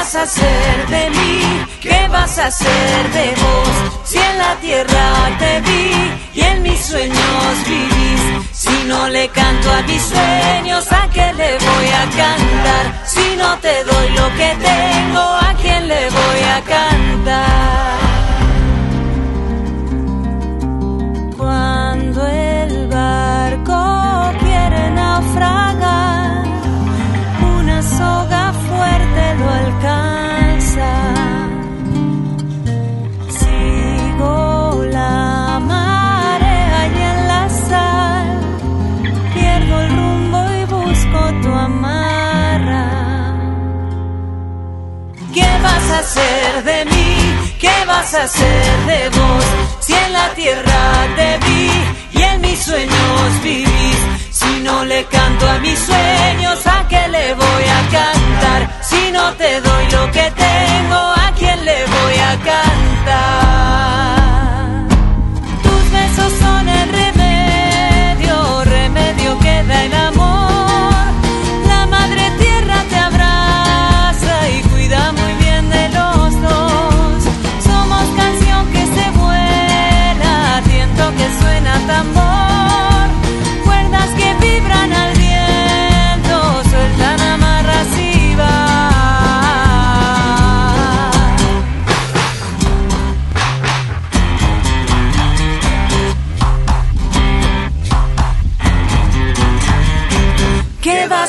Vas 0.00 0.14
a 0.14 0.22
hacer 0.22 0.86
de 0.88 1.10
mí? 1.10 1.66
¿Qué 1.82 2.08
vas 2.08 2.38
a 2.38 2.46
hacer 2.46 3.12
de 3.12 3.26
vos? 3.42 3.74
Si 4.04 4.16
en 4.16 4.38
la 4.38 4.54
tierra 4.56 5.06
te 5.38 5.60
vi 5.60 5.90
y 6.32 6.40
en 6.40 6.62
mis 6.62 6.80
sueños 6.80 7.54
vivís. 7.68 8.22
Si 8.52 8.76
no 8.86 9.08
le 9.10 9.28
canto 9.28 9.70
a 9.70 9.82
mis 9.82 10.02
sueños, 10.02 10.90
¿a 10.90 11.06
qué 11.14 11.26
le 11.40 11.50
voy 11.68 11.88
a 12.02 12.04
cantar? 12.22 12.84
Si 13.14 13.36
no 13.36 13.58
te 13.58 13.84
doy 13.84 14.08
lo 14.20 14.26
que 14.38 14.50
tengo, 14.68 15.20
¿a 15.48 15.54
quién 15.60 15.86
le 15.86 16.02
voy 16.18 16.40
a 16.56 16.58
cantar? 16.74 17.99
Hacer 46.00 46.64
de 46.64 46.84
mí? 46.86 47.56
¿Qué 47.58 47.76
vas 47.86 48.14
a 48.14 48.22
hacer 48.24 48.86
de 48.86 49.08
vos? 49.10 49.44
Si 49.80 49.92
en 49.92 50.12
la 50.12 50.28
tierra 50.34 50.80
te 51.16 51.38
vi 51.44 52.18
y 52.18 52.22
en 52.22 52.40
mis 52.40 52.58
sueños 52.58 53.42
vivís. 53.42 54.00
Si 54.30 54.60
no 54.62 54.84
le 54.84 55.04
canto 55.04 55.48
a 55.48 55.58
mis 55.58 55.78
sueños, 55.78 56.66
¿a 56.66 56.88
qué 56.88 57.02
le 57.08 57.34
voy 57.34 57.64
a 57.78 57.80
cantar? 57.98 58.60
Si 58.82 59.12
no 59.12 59.32
te 59.34 59.60
doy 59.60 59.84
lo 59.90 60.10
que 60.10 60.26
tengo, 60.46 61.00
¿a 61.24 61.32
quién 61.38 61.64
le 61.64 61.78
voy 61.84 62.16
a 62.30 62.32
cantar? 62.50 64.19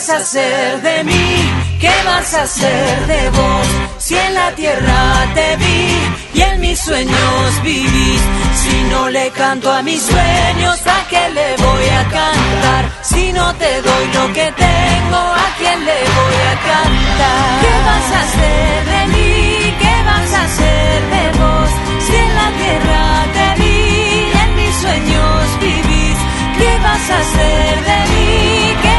A 0.09 0.17
hacer 0.17 0.81
de 0.81 1.03
mí? 1.03 1.51
¿Qué 1.79 1.91
vas 2.05 2.33
a 2.33 2.43
hacer 2.43 3.07
de 3.07 3.29
vos? 3.29 3.67
Si 3.99 4.15
en 4.15 4.33
la 4.33 4.51
tierra 4.55 5.27
te 5.35 5.55
vi 5.57 6.39
y 6.39 6.41
en 6.41 6.59
mis 6.59 6.79
sueños 6.79 7.63
vivís. 7.63 8.21
Si 8.55 8.83
no 8.89 9.09
le 9.09 9.29
canto 9.29 9.71
a 9.71 9.83
mis 9.83 10.01
sueños, 10.01 10.79
¿a 10.87 11.07
qué 11.07 11.29
le 11.29 11.55
voy 11.55 11.87
a 11.89 12.03
cantar? 12.03 12.83
Si 13.03 13.31
no 13.31 13.53
te 13.55 13.81
doy 13.81 14.05
lo 14.13 14.33
que 14.33 14.51
tengo, 14.51 15.17
¿a 15.17 15.47
quién 15.59 15.85
le 15.85 15.99
voy 16.17 16.37
a 16.51 16.55
cantar? 16.69 17.61
¿Qué 17.63 17.75
vas 17.89 18.07
a 18.17 18.21
hacer 18.25 18.85
de 18.93 19.01
mí? 19.13 19.75
¿Qué 19.81 19.95
vas 20.09 20.33
a 20.33 20.43
hacer 20.45 21.01
de 21.13 21.25
vos? 21.39 21.69
Si 22.05 22.15
en 22.15 22.35
la 22.41 22.49
tierra 22.61 23.03
te 23.35 23.61
vi 23.61 23.77
y 24.29 24.37
en 24.43 24.55
mis 24.55 24.75
sueños 24.83 25.59
vivís. 25.59 26.17
¿Qué 26.57 26.77
vas 26.81 27.09
a 27.09 27.17
hacer 27.19 27.83
de 27.89 27.99
mí? 28.11 28.75
¿Qué 28.81 28.87
vas? 28.87 28.90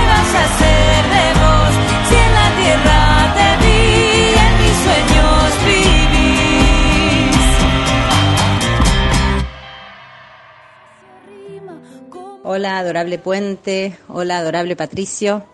Hola, 12.45 12.79
adorable 12.81 13.19
Puente. 13.19 13.97
Hola, 14.09 14.39
adorable 14.39 14.77
Patricio. 14.77 15.45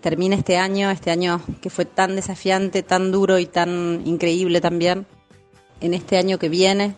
Termina 0.00 0.34
este 0.34 0.58
año, 0.58 0.90
este 0.90 1.10
año 1.10 1.40
que 1.62 1.70
fue 1.70 1.84
tan 1.84 2.16
desafiante, 2.16 2.82
tan 2.82 3.12
duro 3.12 3.38
y 3.38 3.46
tan 3.46 4.02
increíble 4.04 4.60
también. 4.60 5.06
En 5.80 5.94
este 5.94 6.18
año 6.18 6.38
que 6.38 6.48
viene 6.48 6.96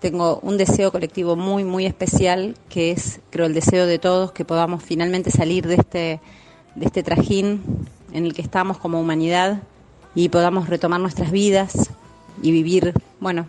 tengo 0.00 0.40
un 0.42 0.56
deseo 0.56 0.90
colectivo 0.90 1.36
muy, 1.36 1.62
muy 1.62 1.86
especial, 1.86 2.56
que 2.68 2.90
es, 2.90 3.20
creo, 3.30 3.46
el 3.46 3.54
deseo 3.54 3.86
de 3.86 3.98
todos, 3.98 4.32
que 4.32 4.44
podamos 4.44 4.82
finalmente 4.82 5.30
salir 5.30 5.66
de 5.66 5.74
este, 5.76 6.20
de 6.78 6.86
este 6.86 7.02
trajín 7.02 7.60
en 8.12 8.24
el 8.24 8.34
que 8.34 8.42
estamos 8.42 8.78
como 8.78 9.00
humanidad 9.00 9.62
y 10.14 10.28
podamos 10.28 10.68
retomar 10.68 11.00
nuestras 11.00 11.30
vidas 11.30 11.90
y 12.42 12.52
vivir, 12.52 12.94
bueno, 13.20 13.46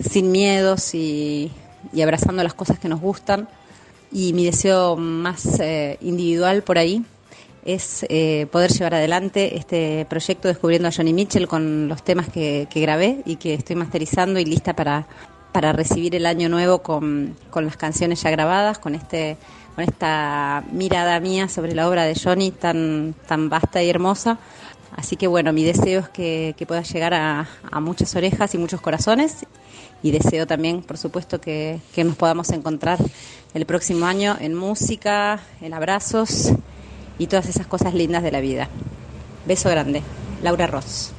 sin 0.00 0.30
miedos 0.30 0.94
y, 0.94 1.50
y 1.92 2.02
abrazando 2.02 2.42
las 2.42 2.54
cosas 2.54 2.78
que 2.78 2.88
nos 2.88 3.00
gustan. 3.00 3.48
Y 4.10 4.32
mi 4.32 4.44
deseo 4.44 4.96
más 4.96 5.60
eh, 5.60 5.98
individual 6.00 6.62
por 6.62 6.78
ahí 6.78 7.04
es 7.64 8.06
eh, 8.08 8.46
poder 8.50 8.72
llevar 8.72 8.94
adelante 8.94 9.56
este 9.56 10.06
proyecto 10.08 10.48
Descubriendo 10.48 10.88
a 10.88 10.92
Johnny 10.92 11.12
Mitchell 11.12 11.46
con 11.46 11.88
los 11.88 12.02
temas 12.02 12.28
que, 12.28 12.66
grabé 12.74 13.22
y 13.26 13.36
que 13.36 13.54
estoy 13.54 13.76
masterizando 13.76 14.40
y 14.40 14.46
lista 14.46 14.74
para, 14.74 15.06
para 15.52 15.72
recibir 15.72 16.14
el 16.14 16.24
año 16.24 16.48
nuevo 16.48 16.78
con, 16.78 17.36
con, 17.50 17.66
las 17.66 17.76
canciones 17.76 18.22
ya 18.22 18.30
grabadas, 18.30 18.78
con 18.78 18.94
este 18.94 19.36
con 19.78 19.84
esta 19.84 20.64
mirada 20.72 21.20
mía 21.20 21.48
sobre 21.48 21.72
la 21.72 21.88
obra 21.88 22.02
de 22.02 22.18
Johnny 22.20 22.50
tan, 22.50 23.14
tan 23.28 23.48
vasta 23.48 23.80
y 23.80 23.88
hermosa. 23.88 24.36
Así 24.96 25.14
que 25.14 25.28
bueno, 25.28 25.52
mi 25.52 25.62
deseo 25.62 26.00
es 26.00 26.08
que, 26.08 26.56
que 26.58 26.66
pueda 26.66 26.82
llegar 26.82 27.14
a, 27.14 27.46
muchas 27.80 28.16
orejas 28.16 28.52
y 28.56 28.58
muchos 28.58 28.80
corazones 28.80 29.46
y 30.02 30.10
deseo 30.10 30.48
también, 30.48 30.82
por 30.82 30.98
supuesto, 30.98 31.40
que, 31.40 31.78
que 31.94 32.02
nos 32.02 32.16
podamos 32.16 32.50
encontrar 32.50 32.98
el 33.54 33.66
próximo 33.66 34.06
año 34.06 34.36
en 34.40 34.52
música, 34.52 35.38
en 35.60 35.72
abrazos 35.72 36.50
y 37.16 37.28
todas 37.28 37.48
esas 37.48 37.68
cosas 37.68 37.94
lindas 37.94 38.24
de 38.24 38.32
la 38.32 38.40
vida. 38.40 38.68
Beso 39.46 39.70
grande. 39.70 40.02
Laura 40.42 40.66
Ross. 40.66 41.12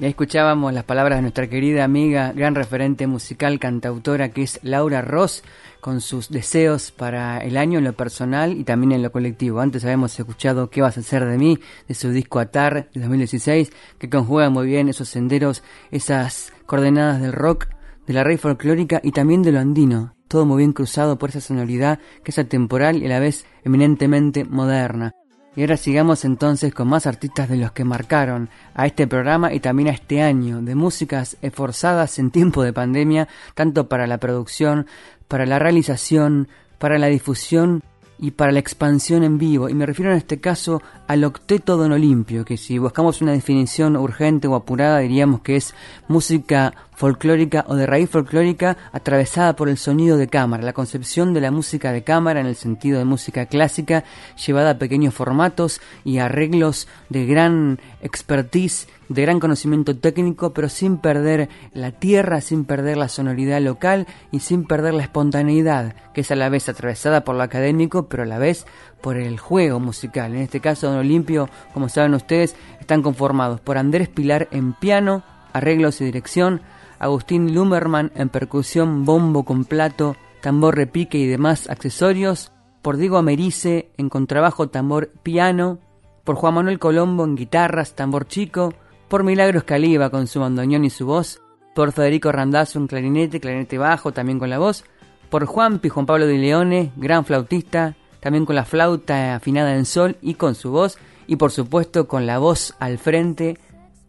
Escuchábamos 0.00 0.72
las 0.72 0.84
palabras 0.84 1.18
de 1.18 1.22
nuestra 1.22 1.50
querida 1.50 1.84
amiga, 1.84 2.32
gran 2.32 2.54
referente 2.54 3.06
musical, 3.06 3.58
cantautora, 3.58 4.30
que 4.30 4.40
es 4.42 4.58
Laura 4.62 5.02
Ross, 5.02 5.42
con 5.82 6.00
sus 6.00 6.30
deseos 6.30 6.90
para 6.90 7.36
el 7.40 7.58
año 7.58 7.78
en 7.78 7.84
lo 7.84 7.92
personal 7.92 8.56
y 8.56 8.64
también 8.64 8.92
en 8.92 9.02
lo 9.02 9.12
colectivo. 9.12 9.60
Antes 9.60 9.84
habíamos 9.84 10.18
escuchado 10.18 10.70
¿Qué 10.70 10.80
vas 10.80 10.96
a 10.96 11.00
hacer 11.00 11.26
de 11.26 11.36
mí? 11.36 11.58
de 11.86 11.94
su 11.94 12.08
disco 12.12 12.38
Atar 12.38 12.88
de 12.94 13.00
2016, 13.00 13.72
que 13.98 14.08
conjuga 14.08 14.48
muy 14.48 14.68
bien 14.68 14.88
esos 14.88 15.10
senderos, 15.10 15.62
esas 15.90 16.50
coordenadas 16.64 17.20
del 17.20 17.34
rock, 17.34 17.66
de 18.06 18.14
la 18.14 18.24
rey 18.24 18.38
folclórica 18.38 19.02
y 19.04 19.12
también 19.12 19.42
de 19.42 19.52
lo 19.52 19.58
andino. 19.58 20.14
Todo 20.28 20.46
muy 20.46 20.58
bien 20.58 20.72
cruzado 20.72 21.18
por 21.18 21.28
esa 21.28 21.42
sonoridad 21.42 21.98
que 22.24 22.30
es 22.30 22.38
atemporal 22.38 23.02
y 23.02 23.04
a 23.04 23.10
la 23.10 23.20
vez 23.20 23.44
eminentemente 23.64 24.44
moderna. 24.44 25.12
Y 25.56 25.62
ahora 25.62 25.76
sigamos 25.76 26.24
entonces 26.24 26.72
con 26.72 26.88
más 26.88 27.06
artistas 27.06 27.48
de 27.48 27.56
los 27.56 27.72
que 27.72 27.84
marcaron 27.84 28.50
a 28.74 28.86
este 28.86 29.08
programa 29.08 29.52
y 29.52 29.58
también 29.58 29.88
a 29.88 29.92
este 29.92 30.22
año 30.22 30.62
de 30.62 30.76
músicas 30.76 31.36
esforzadas 31.42 32.18
en 32.20 32.30
tiempo 32.30 32.62
de 32.62 32.72
pandemia, 32.72 33.26
tanto 33.54 33.88
para 33.88 34.06
la 34.06 34.18
producción, 34.18 34.86
para 35.26 35.46
la 35.46 35.58
realización, 35.58 36.48
para 36.78 36.98
la 36.98 37.08
difusión 37.08 37.82
y 38.18 38.30
para 38.32 38.52
la 38.52 38.60
expansión 38.60 39.24
en 39.24 39.38
vivo. 39.38 39.68
Y 39.68 39.74
me 39.74 39.86
refiero 39.86 40.12
en 40.12 40.18
este 40.18 40.40
caso 40.40 40.82
al 41.10 41.24
octeto 41.24 41.76
don 41.76 41.90
Olimpio, 41.90 42.44
que 42.44 42.56
si 42.56 42.78
buscamos 42.78 43.20
una 43.20 43.32
definición 43.32 43.96
urgente 43.96 44.46
o 44.46 44.54
apurada 44.54 45.00
diríamos 45.00 45.40
que 45.40 45.56
es 45.56 45.74
música 46.06 46.72
folclórica 46.94 47.64
o 47.66 47.74
de 47.74 47.84
raíz 47.84 48.08
folclórica 48.08 48.76
atravesada 48.92 49.56
por 49.56 49.68
el 49.68 49.76
sonido 49.76 50.16
de 50.16 50.28
cámara, 50.28 50.62
la 50.62 50.72
concepción 50.72 51.34
de 51.34 51.40
la 51.40 51.50
música 51.50 51.90
de 51.90 52.04
cámara 52.04 52.38
en 52.38 52.46
el 52.46 52.54
sentido 52.54 53.00
de 53.00 53.06
música 53.06 53.46
clásica 53.46 54.04
llevada 54.46 54.70
a 54.70 54.78
pequeños 54.78 55.12
formatos 55.12 55.80
y 56.04 56.18
arreglos 56.18 56.86
de 57.08 57.26
gran 57.26 57.80
expertise 58.02 58.86
de 59.10 59.22
gran 59.22 59.40
conocimiento 59.40 59.96
técnico, 59.96 60.54
pero 60.54 60.68
sin 60.68 60.96
perder 60.96 61.48
la 61.74 61.90
tierra, 61.90 62.40
sin 62.40 62.64
perder 62.64 62.96
la 62.96 63.08
sonoridad 63.08 63.60
local 63.60 64.06
y 64.30 64.38
sin 64.38 64.64
perder 64.64 64.94
la 64.94 65.02
espontaneidad, 65.02 65.96
que 66.14 66.20
es 66.20 66.30
a 66.30 66.36
la 66.36 66.48
vez 66.48 66.68
atravesada 66.68 67.24
por 67.24 67.34
lo 67.34 67.42
académico, 67.42 68.06
pero 68.06 68.22
a 68.22 68.26
la 68.26 68.38
vez 68.38 68.66
por 69.00 69.16
el 69.16 69.38
juego 69.38 69.80
musical. 69.80 70.34
En 70.34 70.42
este 70.42 70.60
caso, 70.60 70.88
Don 70.88 70.98
Olimpio, 70.98 71.48
como 71.72 71.88
saben 71.88 72.14
ustedes, 72.14 72.56
están 72.80 73.02
conformados 73.02 73.60
por 73.60 73.78
Andrés 73.78 74.08
Pilar 74.08 74.48
en 74.50 74.72
piano, 74.72 75.22
arreglos 75.52 76.00
y 76.00 76.04
dirección, 76.04 76.60
Agustín 76.98 77.54
Lumerman 77.54 78.12
en 78.14 78.28
percusión, 78.28 79.04
bombo 79.04 79.44
con 79.44 79.64
plato, 79.64 80.16
tambor 80.42 80.76
repique 80.76 81.18
y 81.18 81.26
demás 81.26 81.68
accesorios, 81.70 82.52
por 82.82 82.96
Diego 82.96 83.16
Americe 83.16 83.90
en 83.96 84.08
contrabajo, 84.08 84.68
tambor, 84.68 85.10
piano, 85.22 85.78
por 86.24 86.36
Juan 86.36 86.54
Manuel 86.54 86.78
Colombo 86.78 87.24
en 87.24 87.36
guitarras, 87.36 87.94
tambor 87.94 88.26
chico, 88.26 88.74
por 89.08 89.24
Milagros 89.24 89.64
Caliba 89.64 90.10
con 90.10 90.26
su 90.26 90.40
bandoneón 90.40 90.84
y 90.84 90.90
su 90.90 91.06
voz, 91.06 91.40
por 91.74 91.92
Federico 91.92 92.32
Randazzo 92.32 92.78
en 92.78 92.86
clarinete, 92.86 93.40
clarinete 93.40 93.78
bajo, 93.78 94.12
también 94.12 94.38
con 94.38 94.50
la 94.50 94.58
voz, 94.58 94.84
por 95.30 95.46
Juan 95.46 95.80
Juan 95.82 96.06
Pablo 96.06 96.26
de 96.26 96.38
Leone, 96.38 96.92
gran 96.96 97.24
flautista, 97.24 97.96
también 98.20 98.46
con 98.46 98.56
la 98.56 98.64
flauta 98.64 99.34
afinada 99.34 99.74
en 99.74 99.84
sol 99.84 100.16
y 100.22 100.34
con 100.34 100.54
su 100.54 100.70
voz, 100.70 100.98
y 101.26 101.36
por 101.36 101.50
supuesto 101.50 102.06
con 102.06 102.26
la 102.26 102.38
voz 102.38 102.74
al 102.78 102.98
frente 102.98 103.58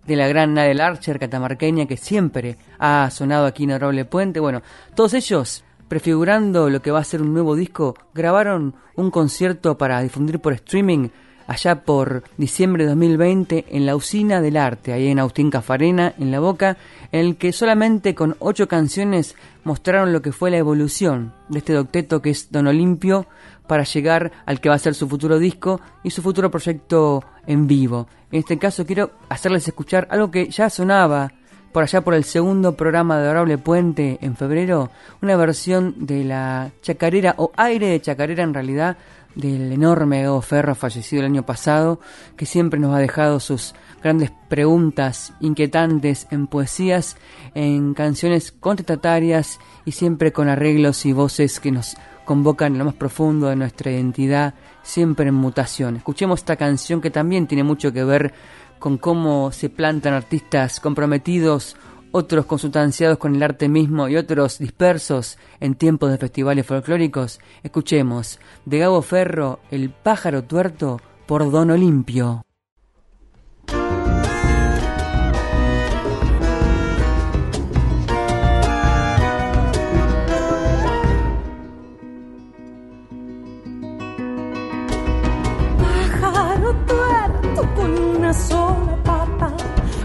de 0.05 0.15
la 0.15 0.27
gran 0.27 0.53
Nadel 0.53 0.81
Archer 0.81 1.19
catamarqueña 1.19 1.85
que 1.85 1.97
siempre 1.97 2.57
ha 2.79 3.09
sonado 3.11 3.45
aquí 3.45 3.63
en 3.63 3.79
Roble 3.79 4.05
Puente. 4.05 4.39
Bueno, 4.39 4.61
todos 4.95 5.13
ellos, 5.13 5.63
prefigurando 5.87 6.69
lo 6.69 6.81
que 6.81 6.91
va 6.91 6.99
a 6.99 7.03
ser 7.03 7.21
un 7.21 7.33
nuevo 7.33 7.55
disco, 7.55 7.95
grabaron 8.13 8.75
un 8.95 9.11
concierto 9.11 9.77
para 9.77 10.01
difundir 10.01 10.39
por 10.39 10.53
streaming 10.53 11.09
allá 11.47 11.83
por 11.83 12.23
diciembre 12.37 12.83
de 12.83 12.89
2020 12.89 13.65
en 13.69 13.85
la 13.85 13.95
Usina 13.95 14.41
del 14.41 14.57
Arte, 14.57 14.93
ahí 14.93 15.07
en 15.07 15.19
Austín 15.19 15.49
Cafarena, 15.49 16.13
en 16.17 16.31
La 16.31 16.39
Boca, 16.39 16.77
en 17.11 17.21
el 17.21 17.35
que 17.37 17.51
solamente 17.51 18.15
con 18.15 18.35
ocho 18.39 18.67
canciones 18.67 19.35
mostraron 19.63 20.13
lo 20.13 20.21
que 20.21 20.31
fue 20.31 20.51
la 20.51 20.57
evolución 20.57 21.33
de 21.49 21.59
este 21.59 21.73
docteto 21.73 22.21
que 22.21 22.31
es 22.31 22.51
Don 22.51 22.67
Olimpio 22.67 23.27
para 23.67 23.83
llegar 23.83 24.31
al 24.45 24.59
que 24.59 24.69
va 24.69 24.75
a 24.75 24.79
ser 24.79 24.95
su 24.95 25.07
futuro 25.07 25.39
disco 25.39 25.79
y 26.03 26.09
su 26.09 26.21
futuro 26.21 26.51
proyecto 26.51 27.23
en 27.47 27.67
vivo. 27.67 28.07
En 28.31 28.39
este 28.39 28.57
caso 28.57 28.85
quiero 28.85 29.11
hacerles 29.29 29.67
escuchar 29.67 30.07
algo 30.11 30.31
que 30.31 30.49
ya 30.49 30.69
sonaba 30.69 31.31
por 31.71 31.83
allá 31.83 32.01
por 32.01 32.13
el 32.13 32.23
segundo 32.23 32.75
programa 32.75 33.17
de 33.17 33.25
Adorable 33.25 33.57
Puente 33.57 34.17
en 34.21 34.35
febrero, 34.35 34.89
una 35.21 35.37
versión 35.37 36.05
de 36.05 36.23
la 36.25 36.71
chacarera 36.81 37.35
o 37.37 37.51
aire 37.55 37.87
de 37.87 38.01
chacarera 38.01 38.43
en 38.43 38.53
realidad 38.53 38.97
del 39.35 39.71
enorme 39.71 40.23
Gabo 40.23 40.41
Ferro 40.41 40.75
fallecido 40.75 41.21
el 41.21 41.27
año 41.27 41.45
pasado, 41.45 41.99
que 42.35 42.45
siempre 42.45 42.79
nos 42.79 42.95
ha 42.95 42.99
dejado 42.99 43.39
sus 43.39 43.73
grandes 44.03 44.31
preguntas 44.49 45.33
inquietantes 45.39 46.27
en 46.31 46.47
poesías, 46.47 47.17
en 47.53 47.93
canciones 47.93 48.51
contestatarias 48.51 49.59
y 49.85 49.91
siempre 49.91 50.31
con 50.31 50.49
arreglos 50.49 51.05
y 51.05 51.13
voces 51.13 51.59
que 51.59 51.71
nos 51.71 51.95
convocan 52.25 52.73
en 52.73 52.79
lo 52.79 52.85
más 52.85 52.93
profundo 52.93 53.47
de 53.47 53.55
nuestra 53.55 53.91
identidad, 53.91 54.53
siempre 54.83 55.27
en 55.27 55.35
mutación. 55.35 55.97
Escuchemos 55.97 56.39
esta 56.39 56.55
canción 56.55 57.01
que 57.01 57.11
también 57.11 57.47
tiene 57.47 57.63
mucho 57.63 57.91
que 57.91 58.03
ver 58.03 58.33
con 58.79 58.97
cómo 58.97 59.51
se 59.51 59.69
plantan 59.69 60.13
artistas 60.13 60.79
comprometidos, 60.79 61.75
otros 62.11 62.45
consustanciados 62.45 63.17
con 63.17 63.35
el 63.35 63.43
arte 63.43 63.67
mismo 63.69 64.07
y 64.07 64.17
otros 64.17 64.59
dispersos 64.59 65.37
en 65.59 65.75
tiempos 65.75 66.11
de 66.11 66.17
festivales 66.17 66.65
folclóricos. 66.65 67.39
Escuchemos 67.63 68.39
de 68.65 68.79
Gabo 68.79 69.01
Ferro, 69.01 69.59
El 69.71 69.89
pájaro 69.89 70.43
tuerto 70.43 70.99
por 71.25 71.49
Don 71.49 71.71
Olimpio. 71.71 72.43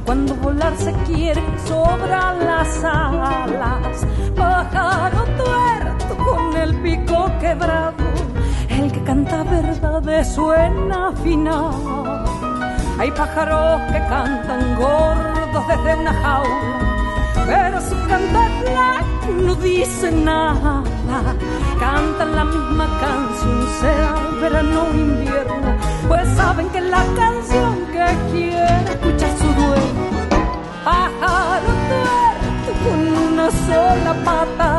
Cuando 0.07 0.34
volar 0.36 0.74
se 0.76 0.92
quiere 1.04 1.42
sobra 1.66 2.32
las 2.34 2.84
alas. 2.84 4.07
Pájaro 4.36 5.24
tuerto 5.36 6.16
con 6.24 6.57
el 6.57 6.74
pico 6.76 7.30
quebrado, 7.40 8.04
el 8.68 8.92
que 8.92 9.02
canta 9.02 9.42
verdades 9.42 10.34
suena 10.34 11.12
final. 11.22 11.74
Hay 12.98 13.11
pájaros 13.11 13.82
que 13.92 13.98
cantan 14.09 14.76
gordos 14.76 15.68
desde 15.68 15.96
una 15.96 16.12
jaula, 16.14 17.44
pero 17.46 17.80
su 17.80 17.96
cantar 18.09 18.50
no 19.44 19.54
dice 19.57 20.11
nada. 20.12 20.82
Cantan 21.78 22.36
la 22.36 22.44
misma 22.44 22.86
canción, 23.00 23.66
sea 23.80 24.14
verano 24.40 24.82
o 24.82 24.94
invierno, 24.94 25.76
pues 26.09 26.28
saben 26.36 26.68
que 26.70 26.80
la 26.80 27.04
canción 27.16 27.74
que 27.92 28.07
quiere 28.32 28.90
escuchar 28.90 29.30
su 29.38 29.48
dueño 29.62 30.07
pájaro 30.86 31.72
tuerto 31.90 32.70
con 32.84 33.00
una 33.28 33.50
sola 33.50 34.14
pata. 34.24 34.70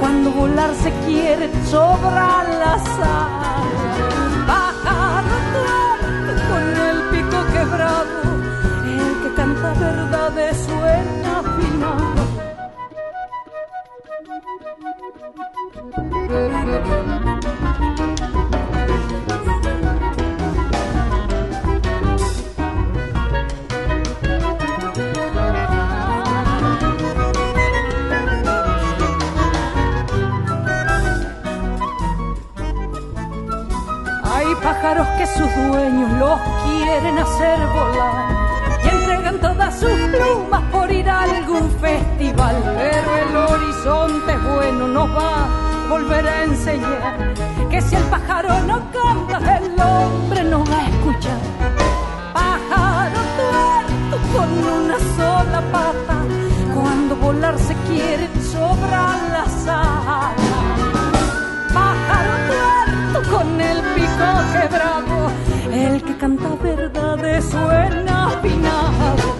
Cuando 0.00 0.30
volar 0.30 0.74
se 0.82 0.90
quiere 1.06 1.50
sobra 1.70 2.44
las 2.62 2.84
alas. 2.98 3.68
Pájaro 4.46 5.36
tuerto 5.54 6.32
con 6.50 6.64
el 6.88 6.98
pico 7.12 7.38
quebrado. 7.52 8.22
El 8.96 9.10
que 9.22 9.30
canta 9.34 9.68
verdades 9.74 10.56
suena 10.66 11.34
final. 11.56 12.22
Sus 35.36 35.54
dueños 35.54 36.10
los 36.18 36.40
quieren 36.64 37.18
hacer 37.18 37.58
volar 37.68 38.24
y 38.84 38.88
entregan 38.88 39.40
todas 39.40 39.78
sus 39.78 39.90
plumas 39.90 40.62
por 40.70 40.90
ir 40.92 41.08
a 41.08 41.22
algún 41.22 41.70
festival. 41.80 42.56
Pero 42.76 43.16
el 43.16 43.36
horizonte 43.36 44.36
bueno 44.38 44.88
nos 44.88 45.08
va 45.16 45.44
a 45.44 45.88
volver 45.88 46.26
a 46.26 46.44
enseñar 46.44 47.34
que 47.70 47.80
si 47.80 47.94
el 47.94 48.04
pájaro 48.04 48.60
no 48.66 48.82
canta, 48.90 49.58
el 49.58 49.80
hombre 49.80 50.44
no 50.44 50.64
va 50.64 50.78
a 50.78 50.88
escuchar. 50.88 51.40
Pájaro 52.34 53.20
tuerto 53.38 54.16
con 54.34 54.48
una 54.80 54.98
sola 55.16 55.62
pata, 55.72 56.11
verdades 66.62 67.44
suena 67.44 68.28
afinado. 68.28 69.34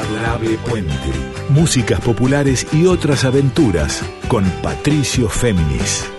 Adorable 0.00 0.58
Puente. 0.68 0.94
Músicas 1.50 2.00
populares 2.00 2.66
y 2.72 2.86
otras 2.86 3.24
aventuras 3.24 4.02
con 4.28 4.44
Patricio 4.62 5.28
Féminis. 5.28 6.10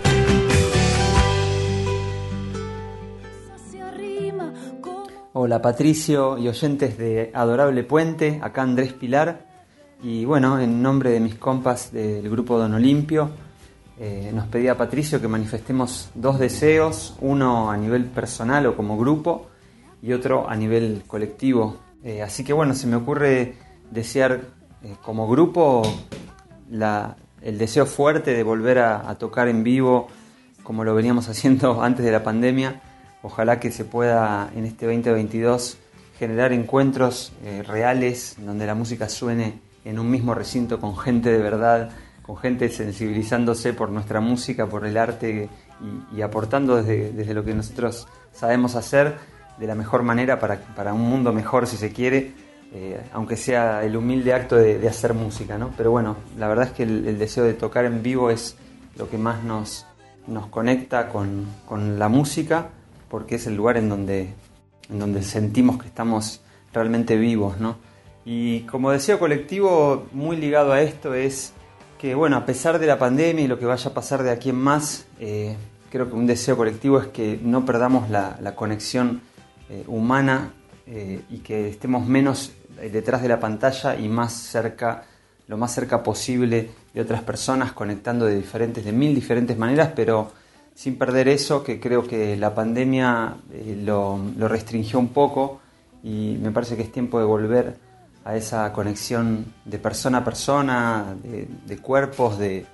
Hola 5.40 5.62
Patricio 5.62 6.40
y 6.40 6.48
oyentes 6.48 6.98
de 6.98 7.30
Adorable 7.34 7.84
Puente, 7.84 8.40
acá 8.42 8.64
Andrés 8.64 8.92
Pilar. 8.92 9.47
Y 10.04 10.26
bueno, 10.26 10.60
en 10.60 10.82
nombre 10.82 11.10
de 11.10 11.20
mis 11.20 11.36
compas 11.36 11.92
del 11.92 12.30
grupo 12.30 12.60
Don 12.60 12.74
Olimpio, 12.76 13.32
eh, 14.00 14.32
nos 14.32 14.46
pedía 14.46 14.78
Patricio 14.78 15.20
que 15.20 15.28
manifestemos 15.28 16.12
dos 16.14 16.38
deseos, 16.38 17.16
uno 17.20 17.72
a 17.72 17.78
nivel 17.78 18.06
personal 18.06 18.68
o 18.68 18.76
como 18.76 18.96
grupo 18.96 19.48
y 20.04 20.14
otro 20.14 20.48
a 20.48 20.56
nivel 20.56 21.02
colectivo. 21.08 21.78
Eh, 22.04 22.22
así 22.22 22.44
que 22.44 22.54
bueno, 22.54 22.76
se 22.76 22.86
me 22.86 22.96
ocurre 22.96 23.56
desear 23.90 24.42
eh, 24.84 24.96
como 25.02 25.28
grupo 25.28 25.82
el 27.42 27.58
deseo 27.58 27.88
fuerte 27.88 28.36
de 28.36 28.44
volver 28.44 28.78
a, 28.78 29.10
a 29.10 29.18
tocar 29.18 29.48
en 29.48 29.64
vivo 29.64 30.10
como 30.62 30.84
lo 30.84 30.94
veníamos 30.94 31.28
haciendo 31.30 31.82
antes 31.82 32.06
de 32.06 32.12
la 32.12 32.24
pandemia 32.24 32.82
Ojalá 33.24 33.60
que 33.60 33.72
se 33.72 33.84
pueda 33.84 34.52
en 34.56 34.66
este 34.66 34.86
2022 34.86 35.78
generar 36.20 36.54
encuentros 36.54 37.34
reales 37.66 38.36
donde 38.40 38.68
la 38.68 38.76
música 38.76 39.10
suene 39.10 39.60
en 39.88 40.00
un 40.00 40.12
mismo 40.12 40.34
recinto 40.34 40.80
con 40.80 40.98
gente 40.98 41.32
de 41.32 41.38
verdad, 41.38 41.90
con 42.22 42.36
gente 42.38 42.70
sensibilizándose 42.70 43.74
por 43.74 43.90
nuestra 43.90 44.20
música, 44.20 44.68
por 44.68 44.86
el 44.86 44.98
arte 44.98 45.50
y, 46.12 46.18
y 46.18 46.22
aportando 46.22 46.76
desde, 46.76 47.14
desde, 47.14 47.34
lo 47.34 47.46
que 47.46 47.54
nosotros 47.54 48.06
sabemos 48.34 48.76
hacer 48.76 49.16
de 49.58 49.66
la 49.66 49.76
mejor 49.76 50.04
manera 50.04 50.40
para, 50.40 50.58
para 50.76 50.94
un 50.94 51.02
mundo 51.02 51.32
mejor 51.32 51.68
si 51.68 51.78
se 51.78 51.94
quiere, 51.94 52.34
eh, 52.74 53.02
aunque 53.14 53.38
sea 53.38 53.84
el 53.86 53.96
humilde 53.96 54.34
acto 54.34 54.58
de, 54.58 54.78
de, 54.78 54.90
hacer 54.90 55.14
música. 55.14 55.58
¿no? 55.58 55.72
Pero 55.78 55.92
bueno, 55.92 56.18
la 56.38 56.50
verdad 56.50 56.66
es 56.66 56.72
que 56.74 56.84
el, 56.84 57.08
el, 57.08 57.18
deseo 57.18 57.46
de 57.46 57.54
tocar 57.54 57.86
en 57.86 58.04
vivo 58.04 58.30
es 58.30 58.58
lo 58.98 59.10
que 59.10 59.18
más 59.18 59.42
nos, 59.46 59.86
nos 60.28 60.48
conecta 60.48 61.08
con, 61.08 61.46
con 61.66 61.98
la 61.98 62.10
música 62.10 62.70
porque 63.10 63.36
es 63.36 63.48
el 63.48 63.56
lugar 63.56 63.78
en 63.78 63.88
donde, 63.88 64.34
en 64.90 65.00
donde 65.00 65.24
sentimos 65.24 65.82
que 65.82 65.88
estamos 65.88 66.42
realmente 66.74 67.16
vivos, 67.16 67.58
¿no? 67.58 67.87
Y 68.30 68.64
como 68.64 68.92
deseo 68.92 69.20
colectivo, 69.20 70.06
muy 70.12 70.36
ligado 70.36 70.74
a 70.74 70.82
esto 70.82 71.14
es 71.14 71.54
que, 71.98 72.14
bueno, 72.14 72.36
a 72.36 72.46
pesar 72.46 72.78
de 72.78 72.86
la 72.86 73.00
pandemia 73.00 73.46
y 73.46 73.48
lo 73.48 73.58
que 73.58 73.66
vaya 73.66 73.90
a 73.90 73.94
pasar 73.94 74.22
de 74.22 74.32
aquí 74.32 74.50
en 74.50 74.58
más, 74.58 75.08
eh, 75.18 75.56
creo 75.90 76.10
que 76.10 76.16
un 76.16 76.28
deseo 76.28 76.58
colectivo 76.58 77.00
es 77.00 77.08
que 77.08 77.40
no 77.42 77.64
perdamos 77.64 78.10
la, 78.10 78.54
conexión 78.54 79.22
eh, 79.70 79.86
humana 79.88 80.52
eh, 80.88 81.22
y 81.30 81.38
que 81.38 81.70
estemos 81.70 82.06
menos 82.06 82.52
detrás 82.92 83.22
de 83.22 83.30
la 83.30 83.40
pantalla 83.40 83.96
y 83.96 84.10
más 84.10 84.34
cerca, 84.34 85.06
lo 85.48 85.56
más 85.56 85.74
cerca 85.74 86.04
posible 86.04 86.70
de 86.94 87.00
otras 87.00 87.22
personas, 87.22 87.72
conectando 87.72 88.26
de 88.26 88.36
diferentes, 88.36 88.84
de 88.84 88.92
mil 88.92 89.16
diferentes 89.16 89.58
maneras, 89.58 89.94
pero 89.96 90.34
sin 90.76 90.98
perder 90.98 91.30
eso, 91.30 91.64
que 91.64 91.80
creo 91.80 92.06
que 92.06 92.36
la 92.36 92.54
pandemia 92.54 93.38
lo, 93.86 94.20
lo, 94.36 94.48
restringió 94.50 95.00
un 95.00 95.14
poco 95.14 95.62
y 96.04 96.38
me 96.42 96.52
parece 96.52 96.76
que 96.76 96.82
es 96.82 96.92
tiempo 96.92 97.20
de 97.20 97.26
volver 97.26 97.87
a 98.28 98.36
esa 98.36 98.74
conexión 98.74 99.54
de 99.64 99.80
persona 99.80 100.18
a 100.18 100.24
persona, 100.26 101.16
de, 101.24 101.48
de 101.66 101.78
cuerpos, 101.78 102.38
de, 102.38 102.66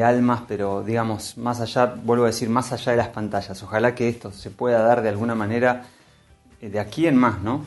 almas, 0.00 0.42
pero 0.46 0.84
digamos, 0.84 1.36
más 1.36 1.60
allá, 1.60 1.96
vuelvo 2.04 2.22
a 2.22 2.28
decir, 2.28 2.48
más 2.48 2.72
allá 2.72 2.92
de 2.92 2.98
las 2.98 3.08
pantallas. 3.08 3.60
Ojalá 3.64 3.96
que 3.96 4.08
esto 4.08 4.30
se 4.30 4.50
pueda 4.50 4.80
dar 4.80 5.02
de 5.02 5.08
alguna 5.08 5.34
manera 5.34 5.82
eh, 6.60 6.70
de 6.70 6.78
aquí 6.78 7.08
en 7.08 7.16
más, 7.16 7.42
¿no? 7.42 7.64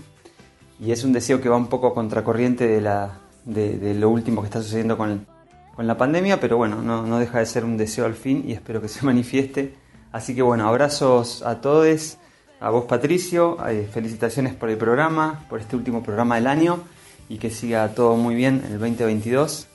Y 0.79 0.93
es 0.93 1.03
un 1.03 1.11
deseo 1.11 1.41
que 1.41 1.49
va 1.49 1.57
un 1.57 1.67
poco 1.67 1.93
contracorriente 1.93 2.67
de, 2.67 3.09
de, 3.43 3.93
lo 3.95 4.09
último 4.09 4.41
que 4.41 4.47
está 4.47 4.61
sucediendo 4.61 4.97
con, 4.97 5.27
con 5.75 5.85
la 5.87 5.97
pandemia, 5.97 6.39
pero 6.39 6.55
bueno, 6.55 6.81
no, 6.81 7.05
no 7.05 7.19
deja 7.19 7.39
de 7.39 7.45
ser 7.45 7.65
un 7.65 7.75
deseo 7.75 8.05
al 8.05 8.15
fin 8.15 8.45
y 8.47 8.53
espero 8.53 8.81
que 8.81 8.87
se 8.87 9.05
manifieste. 9.05 9.75
Así 10.13 10.33
que 10.33 10.41
bueno, 10.41 10.69
abrazos 10.69 11.43
a 11.43 11.59
todos, 11.59 12.17
a 12.61 12.69
vos 12.69 12.85
Patricio, 12.85 13.57
eh, 13.67 13.89
felicitaciones 13.91 14.53
por 14.53 14.69
el 14.69 14.77
programa, 14.77 15.45
por 15.49 15.59
este 15.59 15.75
último 15.75 16.01
programa 16.01 16.35
del 16.35 16.47
año 16.47 16.94
y 17.29 17.37
que 17.37 17.49
siga 17.49 17.87
todo 17.89 18.15
muy 18.15 18.35
bien 18.35 18.63
en 18.65 18.73
el 18.73 18.79
2022 18.79 19.67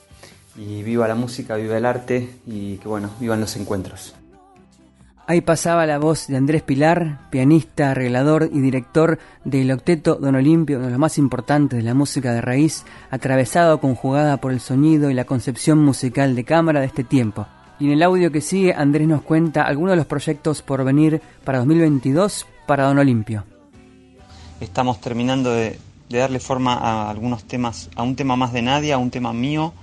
y 0.57 0.83
viva 0.83 1.07
la 1.07 1.15
música, 1.15 1.55
viva 1.55 1.77
el 1.77 1.85
arte 1.85 2.29
y 2.45 2.77
que 2.77 2.87
bueno, 2.87 3.09
vivan 3.19 3.39
los 3.39 3.55
encuentros. 3.55 4.15
Ahí 5.27 5.39
pasaba 5.39 5.85
la 5.85 5.97
voz 5.97 6.27
de 6.27 6.35
Andrés 6.35 6.61
Pilar, 6.61 7.29
pianista, 7.29 7.91
arreglador 7.91 8.49
y 8.51 8.59
director 8.59 9.17
del 9.45 9.71
octeto 9.71 10.15
Don 10.15 10.35
Olimpio, 10.35 10.77
uno 10.77 10.87
de 10.87 10.91
los 10.91 10.99
más 10.99 11.17
importantes 11.17 11.77
de 11.77 11.83
la 11.83 11.93
música 11.93 12.33
de 12.33 12.41
raíz, 12.41 12.83
atravesado 13.11 13.79
conjugada 13.79 14.37
por 14.37 14.51
el 14.51 14.59
sonido 14.59 15.09
y 15.09 15.13
la 15.13 15.23
concepción 15.23 15.77
musical 15.77 16.35
de 16.35 16.43
cámara 16.43 16.81
de 16.81 16.87
este 16.87 17.05
tiempo. 17.05 17.47
Y 17.79 17.85
en 17.85 17.91
el 17.93 18.03
audio 18.03 18.31
que 18.31 18.41
sigue, 18.41 18.73
Andrés 18.73 19.07
nos 19.07 19.21
cuenta 19.21 19.63
algunos 19.63 19.93
de 19.93 19.97
los 19.97 20.05
proyectos 20.05 20.61
por 20.61 20.83
venir 20.83 21.21
para 21.45 21.59
2022 21.59 22.45
para 22.67 22.85
Don 22.85 22.97
Olimpio. 22.97 23.45
Estamos 24.59 24.99
terminando 24.99 25.51
de, 25.51 25.79
de 26.11 26.19
darle 26.19 26.39
forma 26.39 26.73
a 26.73 27.09
algunos 27.09 27.45
temas, 27.45 27.89
a 27.95 28.03
un 28.03 28.15
tema 28.15 28.35
más 28.35 28.53
de 28.53 28.61
Nadia, 28.61 28.95
a 28.95 28.97
un 28.97 29.11
tema 29.11 29.33
mío, 29.33 29.73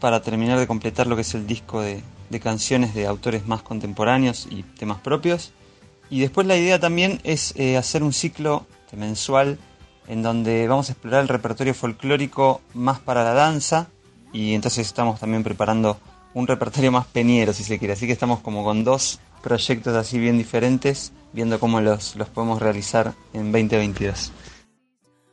para 0.00 0.22
terminar 0.22 0.58
de 0.58 0.66
completar 0.66 1.06
lo 1.06 1.16
que 1.16 1.22
es 1.22 1.34
el 1.34 1.46
disco 1.46 1.80
de, 1.80 2.02
canciones 2.42 2.94
de 2.94 3.06
autores 3.06 3.46
más 3.46 3.62
contemporáneos 3.62 4.46
y 4.50 4.62
temas 4.62 4.98
propios. 5.00 5.52
Y 6.10 6.20
después 6.20 6.46
la 6.46 6.56
idea 6.56 6.78
también 6.78 7.20
es 7.24 7.54
eh, 7.56 7.76
hacer 7.76 8.02
un 8.02 8.12
ciclo 8.12 8.66
mensual 8.96 9.58
en 10.08 10.22
donde 10.22 10.68
vamos 10.68 10.88
a 10.88 10.92
explorar 10.92 11.22
el 11.22 11.28
repertorio 11.28 11.74
folclórico 11.74 12.60
más 12.74 12.98
para 13.00 13.24
la 13.24 13.32
danza 13.32 13.88
y 14.32 14.54
entonces 14.54 14.86
estamos 14.86 15.18
también 15.18 15.42
preparando 15.42 15.98
un 16.34 16.46
repertorio 16.46 16.92
más 16.92 17.06
peñero 17.06 17.52
si 17.52 17.64
se 17.64 17.78
quiere. 17.78 17.94
Así 17.94 18.06
que 18.06 18.12
estamos 18.12 18.40
como 18.40 18.62
con 18.64 18.84
dos 18.84 19.18
proyectos 19.42 19.94
así 19.96 20.18
bien 20.18 20.38
diferentes 20.38 21.12
viendo 21.32 21.58
cómo 21.58 21.80
los, 21.80 22.16
los 22.16 22.28
podemos 22.28 22.60
realizar 22.60 23.14
en 23.32 23.52
2022. 23.52 24.32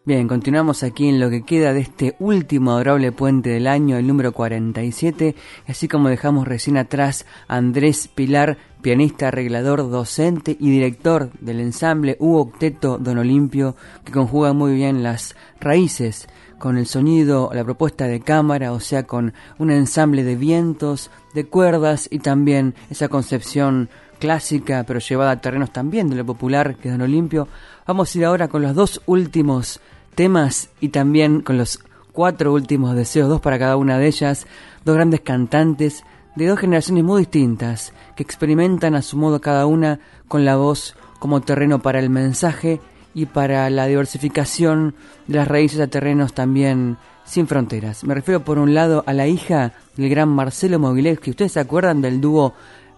Bien, 0.06 0.28
continuamos 0.28 0.84
aquí 0.84 1.08
en 1.08 1.22
lo 1.22 1.30
que 1.30 1.44
queda 1.44 1.72
de 1.72 1.80
este 1.80 2.18
último 2.20 2.72
adorable 2.72 3.14
puente 3.14 3.52
del 3.52 3.68
año, 3.68 3.96
el 3.96 4.06
número 4.06 4.34
47, 4.34 5.34
así 5.66 5.88
como 5.88 6.10
dejamos 6.10 6.46
recién 6.46 6.76
atrás 6.76 7.26
a 7.48 7.56
Andrés 7.56 8.10
Pilar, 8.10 8.58
pianista, 8.82 9.30
arreglador, 9.30 9.90
docente 9.90 10.58
y 10.60 10.72
director 10.72 11.32
del 11.40 11.62
ensamble 11.62 12.18
Hugo 12.20 12.42
Octeto 12.42 12.98
Don 12.98 13.18
Olimpio, 13.18 13.78
que 14.04 14.12
conjuga 14.12 14.52
muy 14.52 14.76
bien 14.76 15.04
las 15.04 15.38
raíces 15.62 16.28
con 16.60 16.78
el 16.78 16.86
sonido, 16.86 17.50
la 17.54 17.64
propuesta 17.64 18.06
de 18.06 18.20
cámara, 18.20 18.74
o 18.74 18.82
sea, 18.82 19.04
con 19.04 19.34
un 19.58 19.72
ensamble 19.72 20.26
de 20.26 20.36
vientos, 20.36 21.12
de 21.34 21.46
cuerdas 21.46 22.10
y 22.12 22.20
también 22.20 22.76
esa 22.90 23.08
concepción 23.08 23.88
clásica, 24.20 24.84
pero 24.86 25.00
llevada 25.00 25.32
a 25.32 25.42
terrenos 25.42 25.72
también 25.72 26.10
de 26.10 26.16
lo 26.16 26.26
popular 26.26 26.76
que 26.76 26.90
es 26.90 26.94
Don 26.94 27.02
Olimpio. 27.02 27.48
Vamos 27.86 28.14
a 28.14 28.18
ir 28.18 28.26
ahora 28.26 28.48
con 28.48 28.62
los 28.62 28.74
dos 28.74 29.02
últimos 29.06 29.82
temas 30.14 30.70
y 30.80 30.90
también 30.90 31.42
con 31.42 31.58
los 31.58 31.80
cuatro 32.12 32.54
últimos 32.54 32.96
deseos, 32.96 33.30
dos 33.30 33.42
para 33.42 33.60
cada 33.60 33.76
una 33.76 33.98
de 33.98 34.08
ellas, 34.08 34.48
dos 34.86 34.96
grandes 34.96 35.22
cantantes 35.22 36.04
de 36.36 36.48
dos 36.48 36.60
generaciones 36.60 37.04
muy 37.04 37.22
distintas, 37.22 37.94
que 38.16 38.24
experimentan 38.24 38.96
a 38.96 39.02
su 39.02 39.18
modo 39.18 39.42
cada 39.42 39.66
una 39.66 40.00
con 40.28 40.46
la 40.46 40.56
voz 40.56 40.96
como 41.20 41.42
terreno 41.42 41.80
para 41.80 42.00
el 42.00 42.10
mensaje 42.10 42.82
y 43.14 43.28
para 43.28 43.70
la 43.70 43.86
diversificación 43.86 44.96
de 45.28 45.38
las 45.38 45.48
raíces 45.48 45.80
a 45.80 45.88
terrenos 45.88 46.34
también 46.34 46.98
sin 47.24 47.48
fronteras. 47.48 48.04
Me 48.04 48.16
refiero 48.16 48.44
por 48.44 48.58
un 48.58 48.74
lado 48.74 49.04
a 49.06 49.14
la 49.14 49.28
hija 49.28 49.74
del 49.96 50.10
gran 50.10 50.30
Marcelo 50.30 50.80
Mogilevsky. 50.80 51.32
¿Ustedes 51.32 51.54
se 51.54 51.60
acuerdan 51.60 52.02
del 52.02 52.20
dúo 52.20 52.54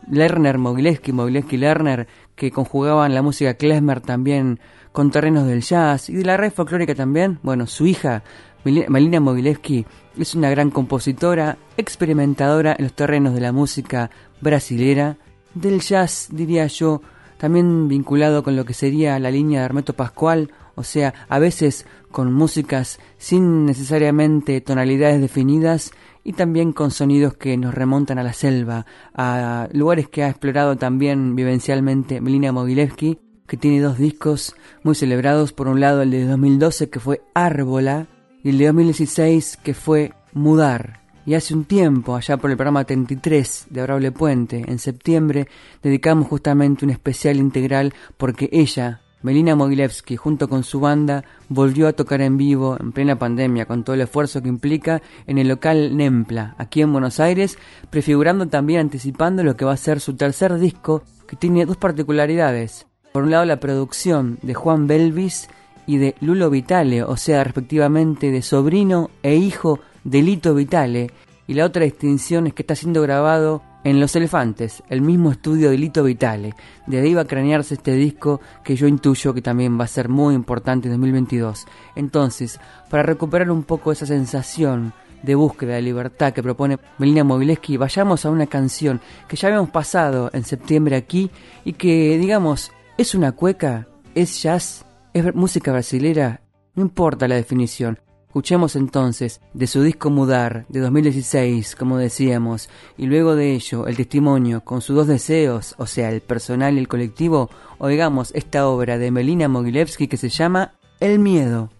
Lerner-Mogilevsky, 0.10 1.12
Mogilevsky-Lerner, 1.12 2.08
que 2.36 2.52
conjugaban 2.52 3.14
la 3.14 3.22
música 3.22 3.56
klezmer 3.56 4.02
también 4.02 4.60
con 4.96 5.12
terrenos 5.12 5.46
del 5.46 5.62
jazz 5.62 6.10
y 6.10 6.16
de 6.16 6.24
la 6.24 6.38
red 6.38 6.54
folclórica 6.54 6.96
también. 6.96 7.38
Bueno, 7.44 7.68
su 7.68 7.86
hija, 7.86 8.24
Malina 8.64 9.20
Mogilevsky, 9.20 9.86
es 10.18 10.36
una 10.36 10.50
gran 10.50 10.72
compositora, 10.72 11.58
experimentadora 11.76 12.74
en 12.78 12.86
los 12.86 12.94
terrenos 12.94 13.34
de 13.34 13.42
la 13.42 13.52
música 13.52 14.10
brasilera, 14.40 15.18
del 15.54 15.82
jazz, 15.82 16.30
diría 16.32 16.66
yo, 16.68 17.02
también 17.38 17.90
vinculado 17.90 18.42
con 18.42 18.56
lo 18.56 18.64
que 18.64 18.74
sería 18.74 19.20
la 19.20 19.32
línea 19.32 19.60
de 19.60 19.66
Hermeto 19.66 19.92
Pascual, 19.94 20.52
o 20.76 20.84
sea, 20.84 21.14
a 21.28 21.40
veces 21.40 21.86
con 22.10 22.32
músicas 22.32 23.00
sin 23.18 23.66
necesariamente 23.66 24.62
tonalidades 24.62 25.20
definidas 25.20 25.92
y 26.24 26.34
también 26.34 26.72
con 26.72 26.92
sonidos 26.92 27.36
que 27.36 27.58
nos 27.58 27.76
remontan 27.76 28.18
a 28.18 28.24
la 28.24 28.32
selva, 28.32 28.86
a 29.14 29.68
lugares 29.74 30.08
que 30.08 30.24
ha 30.24 30.30
explorado 30.30 30.78
también 30.78 31.36
vivencialmente 31.36 32.22
Melina 32.22 32.54
Mogilevsky 32.54 33.25
que 33.48 33.58
tiene 33.58 33.82
dos 33.82 33.98
discos 33.98 34.56
muy 34.84 34.96
celebrados. 34.96 35.54
Por 35.54 35.68
un 35.68 35.80
lado 35.80 36.02
el 36.02 36.12
de 36.12 36.26
2012 36.26 36.90
que 36.90 37.00
fue 37.00 37.22
Árbola 37.34 38.08
y 38.44 38.50
el 38.50 38.58
de 38.58 38.66
2016 38.68 39.58
que 39.64 39.74
fue 39.74 40.14
Mudar. 40.34 41.06
Y 41.26 41.34
hace 41.34 41.56
un 41.56 41.66
tiempo, 41.66 42.16
allá 42.16 42.38
por 42.38 42.52
el 42.52 42.58
programa 42.58 42.84
33 42.84 43.68
de 43.72 43.82
Abrable 43.82 44.12
Puente, 44.12 44.64
en 44.68 44.78
septiembre, 44.78 45.48
dedicamos 45.82 46.28
justamente 46.28 46.86
un 46.86 46.92
especial 46.92 47.38
integral 47.38 47.96
porque 48.18 48.48
ella, 48.52 49.02
Melina 49.24 49.56
Mogilevsky, 49.56 50.18
junto 50.18 50.48
con 50.48 50.64
su 50.64 50.80
banda, 50.80 51.24
volvió 51.50 51.88
a 51.88 51.94
tocar 51.94 52.22
en 52.22 52.38
vivo 52.38 52.78
en 52.80 52.92
plena 52.92 53.18
pandemia, 53.18 53.66
con 53.66 53.84
todo 53.84 53.96
el 53.96 54.02
esfuerzo 54.02 54.44
que 54.44 54.50
implica, 54.50 55.02
en 55.26 55.40
el 55.40 55.48
local 55.48 55.98
Nempla, 55.98 56.54
aquí 56.60 56.84
en 56.84 56.92
Buenos 56.92 57.20
Aires, 57.20 57.58
prefigurando 57.90 58.48
también, 58.48 58.82
anticipando 58.82 59.42
lo 59.44 59.58
que 59.58 59.66
va 59.66 59.74
a 59.74 59.78
ser 59.78 60.00
su 60.02 60.16
tercer 60.16 60.60
disco, 60.60 61.02
que 61.28 61.36
tiene 61.36 61.66
dos 61.66 61.78
particularidades. 61.78 62.86
Por 63.16 63.24
un 63.24 63.32
lado 63.32 63.46
la 63.46 63.62
producción 63.62 64.40
de 64.42 64.54
Juan 64.54 64.88
Belvis 64.88 65.48
y 65.88 66.00
de 66.00 66.16
Lulo 66.20 66.50
Vitale, 66.50 67.02
o 67.02 67.16
sea, 67.16 67.46
respectivamente 67.46 68.30
de 68.30 68.42
sobrino 68.42 69.10
e 69.24 69.36
hijo 69.36 69.80
de 70.04 70.22
Lito 70.22 70.54
Vitale, 70.54 71.12
y 71.48 71.54
la 71.54 71.64
otra 71.64 71.86
distinción 71.86 72.46
es 72.46 72.54
que 72.54 72.64
está 72.64 72.76
siendo 72.76 73.02
grabado 73.02 73.62
en 73.86 74.02
Los 74.02 74.18
Elefantes, 74.18 74.84
el 74.90 75.00
mismo 75.00 75.32
estudio 75.32 75.70
de 75.70 75.78
Lito 75.78 76.04
Vitale. 76.04 76.56
De 76.88 77.00
ahí 77.00 77.14
va 77.14 77.22
a 77.22 77.26
cranearse 77.26 77.76
este 77.76 77.94
disco 77.94 78.42
que 78.66 78.76
yo 78.76 78.86
intuyo 78.86 79.34
que 79.34 79.42
también 79.42 79.80
va 79.80 79.86
a 79.86 79.88
ser 79.88 80.10
muy 80.10 80.36
importante 80.36 80.90
en 80.90 80.96
2022. 80.96 81.68
Entonces, 81.96 82.60
para 82.90 83.04
recuperar 83.04 83.50
un 83.50 83.64
poco 83.64 83.94
esa 83.94 84.06
sensación 84.06 84.92
de 85.24 85.36
búsqueda 85.36 85.76
de 85.76 85.84
libertad 85.84 86.34
que 86.34 86.44
propone 86.44 86.80
Melina 86.98 87.24
Mobileski, 87.24 87.78
vayamos 87.78 88.26
a 88.26 88.30
una 88.30 88.48
canción 88.48 89.00
que 89.30 89.38
ya 89.38 89.48
habíamos 89.48 89.70
pasado 89.70 90.30
en 90.34 90.44
septiembre 90.44 90.98
aquí 90.98 91.32
y 91.64 91.72
que, 91.74 92.18
digamos, 92.18 92.74
¿Es 92.98 93.14
una 93.14 93.34
cueca? 93.34 93.90
¿Es 94.16 94.42
jazz? 94.42 94.86
¿Es 95.14 95.36
música 95.36 95.74
brasilera? 95.74 96.40
No 96.76 96.84
importa 96.84 97.28
la 97.28 97.36
definición. 97.36 98.00
Escuchemos 98.28 98.78
entonces 98.78 99.42
de 99.54 99.68
su 99.68 99.84
disco 99.84 100.10
Mudar 100.10 100.66
de 100.70 100.80
2016, 100.80 101.76
como 101.76 101.98
decíamos, 101.98 102.70
y 102.98 103.08
luego 103.08 103.36
de 103.36 103.54
ello 103.54 103.88
el 103.88 103.98
testimonio 103.98 104.64
con 104.64 104.80
sus 104.80 104.96
dos 104.96 105.08
deseos, 105.08 105.76
o 105.78 105.88
sea, 105.88 106.10
el 106.10 106.22
personal 106.22 106.76
y 106.76 106.80
el 106.80 106.88
colectivo, 106.88 107.50
oigamos 107.80 108.32
esta 108.34 108.66
obra 108.66 108.98
de 108.98 109.12
Melina 109.12 109.50
Mogilevsky 109.50 110.08
que 110.08 110.16
se 110.16 110.30
llama 110.30 110.76
El 111.02 111.20
miedo. 111.20 111.72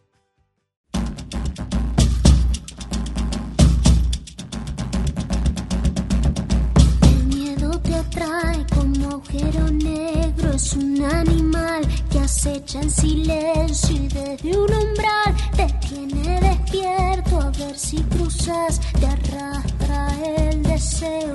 En 12.80 12.92
silencio 12.92 13.96
y 13.96 14.08
desde 14.08 14.58
un 14.58 14.72
umbral 14.74 15.36
te 15.56 15.66
tiene 15.88 16.40
despierto 16.42 17.40
a 17.42 17.50
ver 17.52 17.78
si 17.78 17.98
cruzas, 18.04 18.82
te 19.00 19.08
arrastra 19.08 20.08
el 20.24 20.64
deseo. 20.64 21.34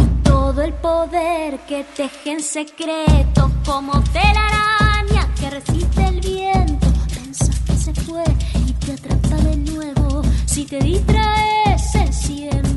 Y 0.00 0.22
todo 0.22 0.62
el 0.62 0.72
poder 0.74 1.58
que 1.68 1.84
teje 1.96 2.32
en 2.32 2.42
secreto 2.42 3.50
como 3.64 3.92
telaraña 4.12 5.28
que 5.38 5.50
resiste 5.50 6.04
el 6.04 6.20
viento. 6.20 6.86
Pensas 7.14 7.58
que 7.60 7.76
se 7.76 7.94
fue 7.94 8.24
y 8.66 8.72
te 8.74 8.92
atrapa 8.92 9.36
de 9.36 9.56
nuevo. 9.56 10.22
Si 10.46 10.64
te 10.64 10.78
distraes, 10.78 11.94
él 11.94 12.12
siempre 12.12 12.69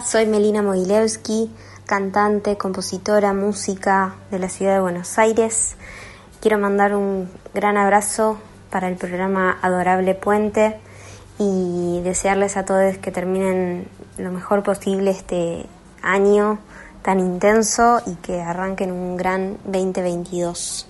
Soy 0.00 0.26
Melina 0.26 0.60
Mogilewski, 0.60 1.50
cantante, 1.86 2.56
compositora, 2.56 3.32
música 3.32 4.16
de 4.30 4.40
la 4.40 4.48
ciudad 4.48 4.74
de 4.74 4.80
Buenos 4.80 5.18
Aires. 5.18 5.76
Quiero 6.40 6.58
mandar 6.58 6.96
un 6.96 7.30
gran 7.54 7.76
abrazo 7.76 8.38
para 8.70 8.88
el 8.88 8.96
programa 8.96 9.56
Adorable 9.62 10.14
Puente 10.14 10.80
y 11.38 12.00
desearles 12.02 12.56
a 12.56 12.64
todos 12.64 12.98
que 12.98 13.12
terminen 13.12 13.86
lo 14.18 14.32
mejor 14.32 14.64
posible 14.64 15.12
este 15.12 15.66
año 16.02 16.58
tan 17.02 17.20
intenso 17.20 18.00
y 18.04 18.14
que 18.16 18.40
arranquen 18.42 18.90
un 18.90 19.16
gran 19.16 19.58
2022. 19.64 20.88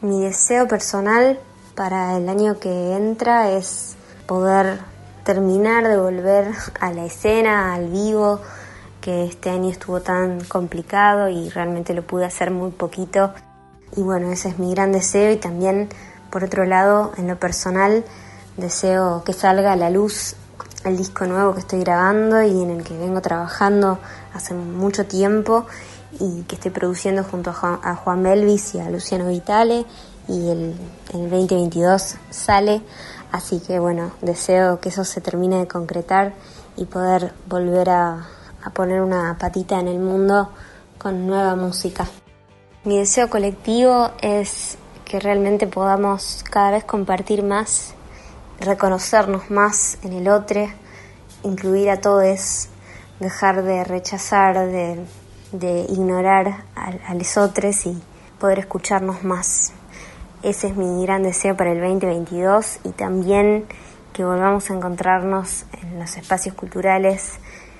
Mi 0.00 0.20
deseo 0.20 0.66
personal 0.66 1.38
para 1.76 2.16
el 2.16 2.28
año 2.28 2.58
que 2.58 2.96
entra 2.96 3.50
es 3.52 3.94
poder 4.26 4.91
terminar 5.24 5.86
de 5.88 5.96
volver 5.96 6.52
a 6.80 6.92
la 6.92 7.04
escena, 7.04 7.74
al 7.74 7.88
vivo, 7.88 8.40
que 9.00 9.24
este 9.24 9.50
año 9.50 9.70
estuvo 9.70 10.00
tan 10.00 10.40
complicado 10.44 11.28
y 11.28 11.48
realmente 11.50 11.94
lo 11.94 12.02
pude 12.02 12.24
hacer 12.24 12.50
muy 12.50 12.70
poquito. 12.70 13.32
Y 13.96 14.02
bueno, 14.02 14.30
ese 14.30 14.48
es 14.48 14.58
mi 14.58 14.72
gran 14.72 14.92
deseo 14.92 15.32
y 15.32 15.36
también, 15.36 15.88
por 16.30 16.44
otro 16.44 16.64
lado, 16.64 17.12
en 17.16 17.28
lo 17.28 17.38
personal, 17.38 18.04
deseo 18.56 19.22
que 19.24 19.32
salga 19.32 19.72
a 19.72 19.76
la 19.76 19.90
luz 19.90 20.36
el 20.84 20.96
disco 20.96 21.26
nuevo 21.26 21.54
que 21.54 21.60
estoy 21.60 21.80
grabando 21.80 22.42
y 22.42 22.62
en 22.62 22.70
el 22.70 22.84
que 22.84 22.96
vengo 22.96 23.20
trabajando 23.20 23.98
hace 24.34 24.54
mucho 24.54 25.06
tiempo 25.06 25.66
y 26.18 26.42
que 26.42 26.56
estoy 26.56 26.70
produciendo 26.70 27.24
junto 27.24 27.50
a 27.50 27.94
Juan, 27.96 28.22
Belvis 28.22 28.74
y 28.74 28.80
a 28.80 28.90
Luciano 28.90 29.28
Vitale 29.28 29.86
y 30.28 30.50
el, 30.50 30.74
el 31.14 31.30
2022 31.30 32.16
sale, 32.30 32.82
así 33.32 33.60
que 33.60 33.78
bueno, 33.78 34.12
deseo 34.20 34.78
que 34.78 34.90
eso 34.90 35.04
se 35.04 35.20
termine 35.20 35.58
de 35.58 35.66
concretar 35.66 36.34
y 36.76 36.84
poder 36.84 37.32
volver 37.48 37.90
a, 37.90 38.28
poner 38.74 39.00
una 39.00 39.36
patita 39.38 39.80
en 39.80 39.88
el 39.88 39.98
mundo 39.98 40.50
con 40.98 41.26
nueva 41.26 41.56
música. 41.56 42.06
Mi 42.84 42.98
deseo 42.98 43.28
colectivo 43.28 44.10
es 44.20 44.76
que 45.04 45.18
realmente 45.18 45.66
podamos 45.66 46.44
cada 46.48 46.70
vez 46.70 46.84
compartir 46.84 47.42
más, 47.42 47.94
reconocernos 48.60 49.50
más 49.50 49.98
en 50.04 50.12
el 50.12 50.28
otro, 50.28 50.68
incluir 51.42 51.90
a 51.90 52.00
todos, 52.00 52.68
dejar 53.18 53.64
de 53.64 53.82
rechazar, 53.82 54.66
de, 54.68 55.04
de 55.50 55.80
ignorar 55.88 56.64
a, 56.76 56.92
a 57.08 57.14
los 57.14 57.36
otros 57.36 57.86
y 57.86 58.00
poder 58.38 58.60
escucharnos 58.60 59.24
más. 59.24 59.72
Ese 60.42 60.66
es 60.66 60.76
mi 60.76 61.06
gran 61.06 61.22
deseo 61.22 61.56
para 61.56 61.70
el 61.70 61.80
2022 61.80 62.80
y 62.82 62.88
también 62.90 63.64
que 64.12 64.24
volvamos 64.24 64.68
a 64.68 64.74
encontrarnos 64.74 65.66
en 65.80 66.00
los 66.00 66.16
espacios 66.16 66.56
culturales 66.56 67.34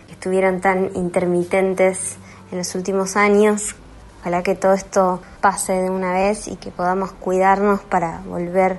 que 0.07 0.13
estuvieron 0.13 0.61
tan 0.61 0.95
intermitentes 0.95 2.19
en 2.53 2.59
los 2.59 2.77
últimos 2.77 3.17
años. 3.17 3.75
Ojalá 4.21 4.45
que 4.45 4.55
todo 4.55 4.75
esto 4.75 5.21
pase 5.41 5.73
de 5.73 5.91
una 5.91 6.13
vez 6.13 6.47
y 6.47 6.55
que 6.55 6.71
podamos 6.71 7.11
cuidarnos 7.11 7.81
para 7.81 8.21
volver 8.21 8.79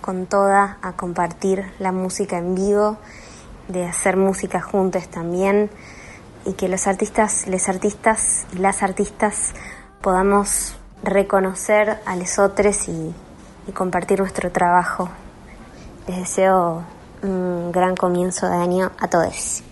con 0.00 0.26
toda 0.26 0.78
a 0.80 0.92
compartir 0.92 1.64
la 1.80 1.90
música 1.90 2.38
en 2.38 2.54
vivo, 2.54 2.98
de 3.66 3.84
hacer 3.84 4.16
música 4.16 4.60
juntos 4.60 5.08
también 5.08 5.70
y 6.44 6.52
que 6.52 6.68
los 6.68 6.86
artistas, 6.86 7.48
les 7.48 7.68
artistas 7.68 8.46
y 8.54 8.58
las 8.58 8.84
artistas 8.84 9.54
podamos 10.02 10.76
reconocer 11.02 11.98
a 12.06 12.14
los 12.14 12.38
otros 12.38 12.88
y, 12.88 13.14
y 13.66 13.72
compartir 13.72 14.20
nuestro 14.20 14.50
trabajo. 14.50 15.08
Les 16.08 16.18
deseo 16.18 16.82
un 17.22 17.72
gran 17.72 17.96
comienzo 17.96 18.48
de 18.48 18.56
año 18.56 18.92
a 18.98 19.08
todos. 19.08 19.62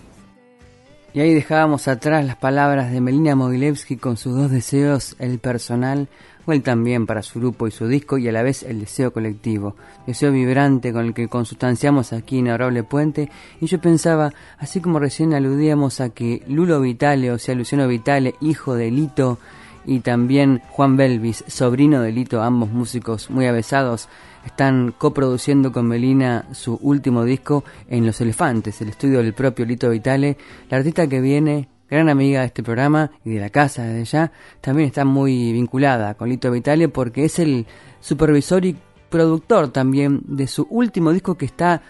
Y 1.13 1.19
ahí 1.19 1.33
dejábamos 1.33 1.87
atrás 1.87 2.25
las 2.25 2.37
palabras 2.37 2.91
de 2.91 2.99
Melina 2.99 3.35
Mogilevsky 3.35 3.97
con 3.97 4.17
sus 4.17 4.35
dos 4.35 4.49
deseos, 4.49 5.15
el 5.19 5.37
personal 5.37 6.07
o 6.45 6.53
el 6.53 6.63
también 6.63 7.05
para 7.05 7.21
su 7.21 7.39
grupo 7.39 7.67
y 7.67 7.71
su 7.71 7.87
disco 7.87 8.17
y 8.17 8.27
a 8.27 8.31
la 8.31 8.41
vez 8.41 8.63
el 8.63 8.79
deseo 8.79 9.13
colectivo, 9.13 9.75
deseo 10.07 10.31
vibrante 10.31 10.91
con 10.91 11.05
el 11.05 11.13
que 11.13 11.27
consustanciamos 11.27 12.13
aquí 12.13 12.39
en 12.39 12.49
Adorable 12.49 12.83
Puente 12.83 13.29
y 13.61 13.67
yo 13.67 13.79
pensaba, 13.79 14.33
así 14.57 14.81
como 14.81 14.97
recién 14.97 15.35
aludíamos 15.35 16.01
a 16.01 16.09
que 16.09 16.43
Lulo 16.47 16.81
Vitale, 16.81 17.31
o 17.31 17.37
sea 17.37 17.53
Luciano 17.53 17.87
Vitale, 17.87 18.33
hijo 18.41 18.73
de 18.73 18.89
Lito, 18.89 19.37
y 19.85 19.99
también 19.99 20.61
Juan 20.69 20.97
Belvis, 20.97 21.43
sobrino 21.47 22.01
de 22.01 22.11
Lito, 22.11 22.41
ambos 22.41 22.69
músicos 22.69 23.29
muy 23.29 23.45
avesados, 23.45 24.07
están 24.45 24.93
coproduciendo 24.97 25.71
con 25.71 25.87
Melina 25.87 26.45
su 26.51 26.77
último 26.81 27.23
disco 27.23 27.63
en 27.89 28.05
Los 28.05 28.19
Elefantes, 28.21 28.81
el 28.81 28.89
estudio 28.89 29.19
del 29.19 29.33
propio 29.33 29.65
Lito 29.65 29.89
Vitale, 29.89 30.37
la 30.69 30.77
artista 30.77 31.07
que 31.07 31.21
viene, 31.21 31.69
gran 31.89 32.09
amiga 32.09 32.41
de 32.41 32.47
este 32.47 32.63
programa 32.63 33.11
y 33.23 33.31
de 33.31 33.39
la 33.39 33.49
casa 33.49 33.83
desde 33.83 34.05
ya, 34.05 34.31
también 34.61 34.87
está 34.87 35.05
muy 35.05 35.53
vinculada 35.53 36.15
con 36.15 36.29
Lito 36.29 36.51
Vitale 36.51 36.89
porque 36.89 37.25
es 37.25 37.39
el 37.39 37.65
supervisor 37.99 38.65
y 38.65 38.75
productor 39.09 39.67
también 39.67 40.21
de 40.25 40.47
su 40.47 40.65
último 40.71 41.11
disco 41.11 41.35
que 41.35 41.45
está 41.45 41.83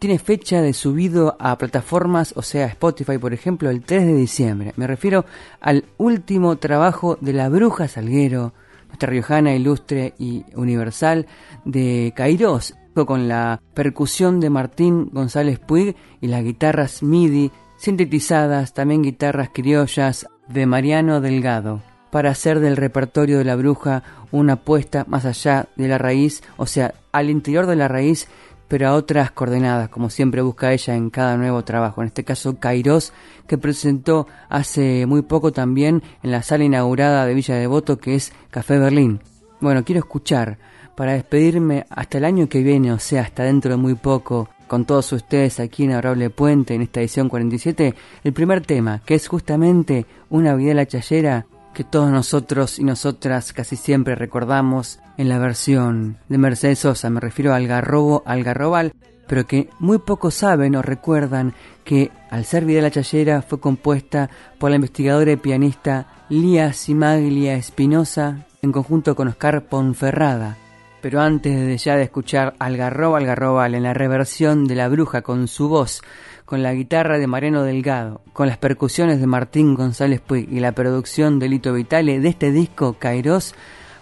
tiene 0.00 0.18
fecha 0.18 0.62
de 0.62 0.72
subido 0.72 1.36
a 1.38 1.56
plataformas, 1.58 2.32
o 2.34 2.42
sea, 2.42 2.66
Spotify, 2.66 3.18
por 3.18 3.32
ejemplo, 3.32 3.70
el 3.70 3.82
3 3.82 4.06
de 4.06 4.14
diciembre. 4.14 4.72
Me 4.76 4.86
refiero 4.86 5.26
al 5.60 5.84
último 5.98 6.56
trabajo 6.56 7.18
de 7.20 7.34
la 7.34 7.48
Bruja 7.48 7.86
Salguero, 7.86 8.54
nuestra 8.88 9.10
riojana 9.10 9.54
ilustre 9.54 10.14
y 10.18 10.44
universal 10.54 11.26
de 11.64 12.12
Kairos, 12.16 12.74
con 13.06 13.28
la 13.28 13.60
percusión 13.74 14.40
de 14.40 14.50
Martín 14.50 15.10
González 15.12 15.58
Puig 15.58 15.96
y 16.20 16.26
las 16.26 16.42
guitarras 16.42 17.02
MIDI 17.02 17.50
sintetizadas, 17.76 18.74
también 18.74 19.02
guitarras 19.02 19.50
criollas 19.52 20.26
de 20.48 20.66
Mariano 20.66 21.20
Delgado, 21.20 21.82
para 22.10 22.30
hacer 22.30 22.60
del 22.60 22.76
repertorio 22.76 23.38
de 23.38 23.44
la 23.44 23.56
bruja 23.56 24.02
una 24.32 24.54
apuesta 24.54 25.04
más 25.08 25.24
allá 25.24 25.68
de 25.76 25.88
la 25.88 25.98
raíz, 25.98 26.42
o 26.56 26.66
sea, 26.66 26.94
al 27.12 27.30
interior 27.30 27.66
de 27.66 27.76
la 27.76 27.88
raíz, 27.88 28.28
pero 28.70 28.86
a 28.86 28.94
otras 28.94 29.32
coordenadas, 29.32 29.88
como 29.88 30.10
siempre 30.10 30.42
busca 30.42 30.72
ella 30.72 30.94
en 30.94 31.10
cada 31.10 31.36
nuevo 31.36 31.64
trabajo. 31.64 32.02
En 32.02 32.06
este 32.06 32.22
caso, 32.22 32.60
Kairos, 32.60 33.12
que 33.48 33.58
presentó 33.58 34.28
hace 34.48 35.06
muy 35.06 35.22
poco 35.22 35.50
también 35.50 36.04
en 36.22 36.30
la 36.30 36.44
sala 36.44 36.62
inaugurada 36.62 37.26
de 37.26 37.34
Villa 37.34 37.56
Devoto, 37.56 37.98
que 37.98 38.14
es 38.14 38.32
Café 38.48 38.78
Berlín. 38.78 39.22
Bueno, 39.60 39.84
quiero 39.84 39.98
escuchar 39.98 40.56
para 40.94 41.14
despedirme 41.14 41.84
hasta 41.90 42.18
el 42.18 42.24
año 42.24 42.48
que 42.48 42.62
viene, 42.62 42.92
o 42.92 43.00
sea, 43.00 43.22
hasta 43.22 43.42
dentro 43.42 43.72
de 43.72 43.76
muy 43.76 43.96
poco, 43.96 44.48
con 44.68 44.84
todos 44.84 45.12
ustedes 45.14 45.58
aquí 45.58 45.82
en 45.82 45.90
Adorable 45.90 46.30
Puente, 46.30 46.72
en 46.72 46.82
esta 46.82 47.00
edición 47.00 47.28
47, 47.28 47.92
el 48.22 48.32
primer 48.32 48.60
tema, 48.60 49.02
que 49.04 49.16
es 49.16 49.26
justamente 49.26 50.06
una 50.28 50.54
la 50.54 50.86
chayera 50.86 51.44
que 51.80 51.84
todos 51.84 52.10
nosotros 52.10 52.78
y 52.78 52.84
nosotras 52.84 53.54
casi 53.54 53.74
siempre 53.74 54.14
recordamos 54.14 54.98
en 55.16 55.30
la 55.30 55.38
versión 55.38 56.18
de 56.28 56.36
Mercedes 56.36 56.80
Sosa, 56.80 57.08
me 57.08 57.20
refiero 57.20 57.54
al 57.54 57.66
garrobo, 57.66 58.22
al 58.26 58.44
garrobal, 58.44 58.92
pero 59.26 59.46
que 59.46 59.70
muy 59.78 59.96
pocos 59.96 60.34
saben 60.34 60.76
o 60.76 60.82
recuerdan 60.82 61.54
que 61.82 62.10
al 62.30 62.44
ser 62.44 62.64
la 62.64 62.90
Chayera 62.90 63.40
fue 63.40 63.60
compuesta 63.60 64.28
por 64.58 64.68
la 64.68 64.76
investigadora 64.76 65.32
y 65.32 65.36
pianista 65.36 66.26
Lía 66.28 66.74
Simaglia 66.74 67.54
Espinosa 67.54 68.44
en 68.60 68.72
conjunto 68.72 69.16
con 69.16 69.28
Oscar 69.28 69.64
Ponferrada. 69.64 70.58
Pero 71.00 71.22
antes 71.22 71.66
de 71.66 71.78
ya 71.78 71.96
de 71.96 72.02
escuchar 72.02 72.56
Algarroba 72.58 73.16
Algarrobal 73.16 73.74
en 73.74 73.84
la 73.84 73.94
reversión 73.94 74.66
de 74.66 74.74
La 74.74 74.88
Bruja 74.88 75.22
con 75.22 75.48
su 75.48 75.70
voz, 75.70 76.02
con 76.50 76.64
la 76.64 76.74
guitarra 76.74 77.18
de 77.18 77.28
Mariano 77.28 77.62
Delgado, 77.62 78.22
con 78.32 78.48
las 78.48 78.58
percusiones 78.58 79.20
de 79.20 79.28
Martín 79.28 79.76
González 79.76 80.20
Puig 80.20 80.52
y 80.52 80.58
la 80.58 80.72
producción 80.72 81.38
de 81.38 81.48
Lito 81.48 81.72
Vitale 81.72 82.18
de 82.18 82.28
este 82.28 82.50
disco 82.50 82.94
Kairos, 82.94 83.54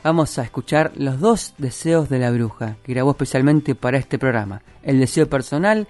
vamos 0.03 0.39
a 0.39 0.45
escuchar 0.45 0.93
los 0.97 1.21
dos 1.21 1.53
deseos 1.59 2.09
de 2.09 2.19
la 2.19 2.31
bruja 2.31 2.79
que 2.83 2.95
grabó 2.95 3.11
especialmente 3.11 3.75
para 3.75 3.99
este 3.99 4.19
programa, 4.19 4.63
el 4.83 4.99
deseo 4.99 5.29
personal 5.29 5.89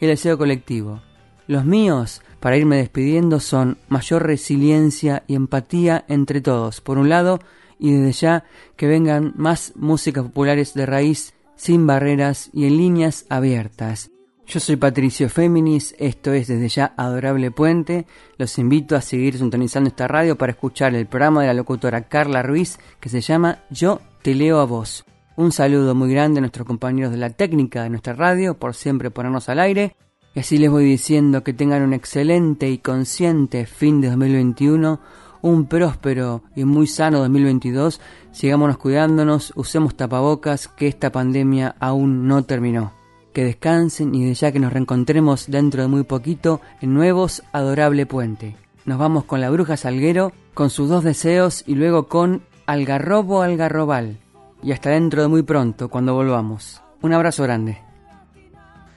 y 0.00 0.06
el 0.06 0.12
deseo 0.12 0.38
colectivo. 0.38 1.02
Los 1.46 1.66
míos, 1.66 2.22
para 2.40 2.56
irme 2.56 2.78
despidiendo, 2.78 3.38
son 3.38 3.76
mayor 3.90 4.26
resiliencia 4.26 5.24
y 5.26 5.34
empatía 5.34 6.06
entre 6.08 6.40
todos, 6.40 6.80
por 6.80 6.96
un 6.96 7.10
lado, 7.10 7.38
y 7.78 7.92
desde 7.92 8.12
ya 8.12 8.44
que 8.76 8.86
vengan 8.86 9.34
más 9.36 9.74
músicas 9.76 10.24
populares 10.24 10.72
de 10.72 10.86
raíz 10.86 11.34
sin 11.54 11.86
barreras 11.86 12.48
y 12.54 12.64
en 12.64 12.78
líneas 12.78 13.26
abiertas. 13.28 14.10
Yo 14.48 14.60
soy 14.60 14.76
Patricio 14.76 15.28
Féminis, 15.28 15.94
esto 15.98 16.32
es 16.32 16.46
desde 16.46 16.70
ya 16.70 16.94
Adorable 16.96 17.50
Puente. 17.50 18.06
Los 18.38 18.58
invito 18.58 18.96
a 18.96 19.02
seguir 19.02 19.36
sintonizando 19.36 19.88
esta 19.88 20.08
radio 20.08 20.38
para 20.38 20.52
escuchar 20.52 20.94
el 20.94 21.06
programa 21.06 21.42
de 21.42 21.48
la 21.48 21.52
locutora 21.52 22.08
Carla 22.08 22.42
Ruiz 22.42 22.78
que 22.98 23.10
se 23.10 23.20
llama 23.20 23.58
Yo 23.68 24.00
te 24.22 24.34
leo 24.34 24.60
a 24.60 24.64
vos. 24.64 25.04
Un 25.36 25.52
saludo 25.52 25.94
muy 25.94 26.10
grande 26.10 26.38
a 26.38 26.40
nuestros 26.40 26.66
compañeros 26.66 27.12
de 27.12 27.18
la 27.18 27.28
técnica 27.28 27.82
de 27.82 27.90
nuestra 27.90 28.14
radio 28.14 28.54
por 28.54 28.74
siempre 28.74 29.10
ponernos 29.10 29.50
al 29.50 29.60
aire. 29.60 29.96
Y 30.34 30.40
así 30.40 30.56
les 30.56 30.70
voy 30.70 30.86
diciendo 30.86 31.44
que 31.44 31.52
tengan 31.52 31.82
un 31.82 31.92
excelente 31.92 32.70
y 32.70 32.78
consciente 32.78 33.66
fin 33.66 34.00
de 34.00 34.08
2021 34.08 34.98
un 35.42 35.66
próspero 35.66 36.42
y 36.56 36.64
muy 36.64 36.86
sano 36.86 37.18
2022. 37.18 38.00
Sigámonos 38.32 38.78
cuidándonos, 38.78 39.52
usemos 39.56 39.94
tapabocas, 39.94 40.68
que 40.68 40.86
esta 40.86 41.12
pandemia 41.12 41.76
aún 41.78 42.26
no 42.26 42.44
terminó. 42.44 42.97
Que 43.38 43.44
descansen 43.44 44.16
y 44.16 44.24
de 44.24 44.34
ya 44.34 44.50
que 44.50 44.58
nos 44.58 44.72
reencontremos 44.72 45.46
dentro 45.46 45.82
de 45.82 45.86
muy 45.86 46.02
poquito 46.02 46.60
en 46.80 46.92
Nuevos 46.92 47.44
Adorable 47.52 48.04
Puente. 48.04 48.56
Nos 48.84 48.98
vamos 48.98 49.26
con 49.26 49.40
la 49.40 49.48
bruja 49.48 49.76
Salguero, 49.76 50.32
con 50.54 50.70
sus 50.70 50.88
dos 50.88 51.04
deseos 51.04 51.62
y 51.64 51.76
luego 51.76 52.08
con 52.08 52.42
Algarrobo 52.66 53.42
Algarrobal. 53.42 54.18
Y 54.60 54.72
hasta 54.72 54.90
dentro 54.90 55.22
de 55.22 55.28
muy 55.28 55.44
pronto, 55.44 55.88
cuando 55.88 56.14
volvamos. 56.14 56.82
Un 57.00 57.12
abrazo 57.12 57.44
grande. 57.44 57.78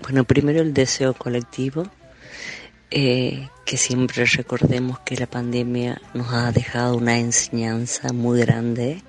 Bueno, 0.02 0.24
primero 0.24 0.62
el 0.62 0.74
deseo 0.74 1.14
colectivo 1.14 1.84
eh, 2.90 3.48
que 3.64 3.78
siempre 3.78 4.26
recordemos 4.26 4.98
que 5.02 5.18
la 5.18 5.28
pandemia 5.28 6.02
nos 6.16 6.34
ha 6.34 6.52
dejado 6.52 6.98
una 6.98 7.20
enseñanza 7.20 8.12
muy 8.12 8.40
grande, 8.40 9.04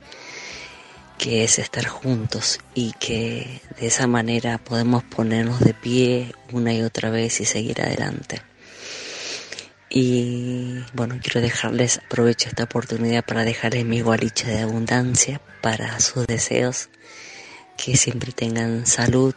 que 1.23 1.45
es 1.45 1.61
estar 1.61 1.87
juntos 1.87 2.59
y 2.75 2.95
que 2.99 3.63
de 3.79 3.87
esa 3.87 4.09
manera 4.09 4.59
podemos 4.59 5.05
ponernos 5.05 5.61
de 5.61 5.73
pie 5.73 6.35
una 6.51 6.75
y 6.75 6.83
otra 6.83 7.11
vez 7.11 7.41
y 7.41 7.45
seguir 7.45 7.81
adelante. 7.81 8.43
Y 9.89 10.81
bueno, 10.95 11.21
quiero 11.23 11.41
dejarles, 11.41 11.99
aprovecho 11.99 12.49
esta 12.49 12.65
oportunidad 12.65 13.25
para 13.25 13.45
dejarles 13.45 13.85
mi 13.85 14.01
gualicha 14.01 14.49
de 14.49 14.63
abundancia 14.63 15.41
para 15.61 16.01
sus 16.01 16.27
deseos, 16.27 16.89
que 17.77 17.97
siempre 17.97 18.33
tengan 18.33 18.85
salud, 18.85 19.37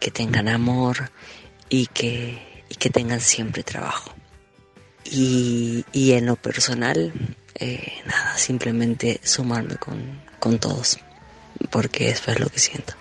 que 0.00 0.10
tengan 0.10 0.46
amor 0.46 1.10
y 1.70 1.86
que 1.86 2.64
y 2.68 2.74
que 2.74 2.90
tengan 2.90 3.22
siempre 3.22 3.62
trabajo. 3.62 4.14
Y, 5.06 5.86
y 5.90 6.12
en 6.12 6.26
lo 6.26 6.36
personal, 6.36 7.14
eh, 7.54 7.94
nada, 8.04 8.36
simplemente 8.36 9.22
sumarme 9.24 9.76
con, 9.76 10.27
con 10.38 10.58
todos, 10.58 10.98
porque 11.70 12.10
eso 12.10 12.30
es 12.30 12.40
lo 12.40 12.48
que 12.48 12.58
siento. 12.58 12.94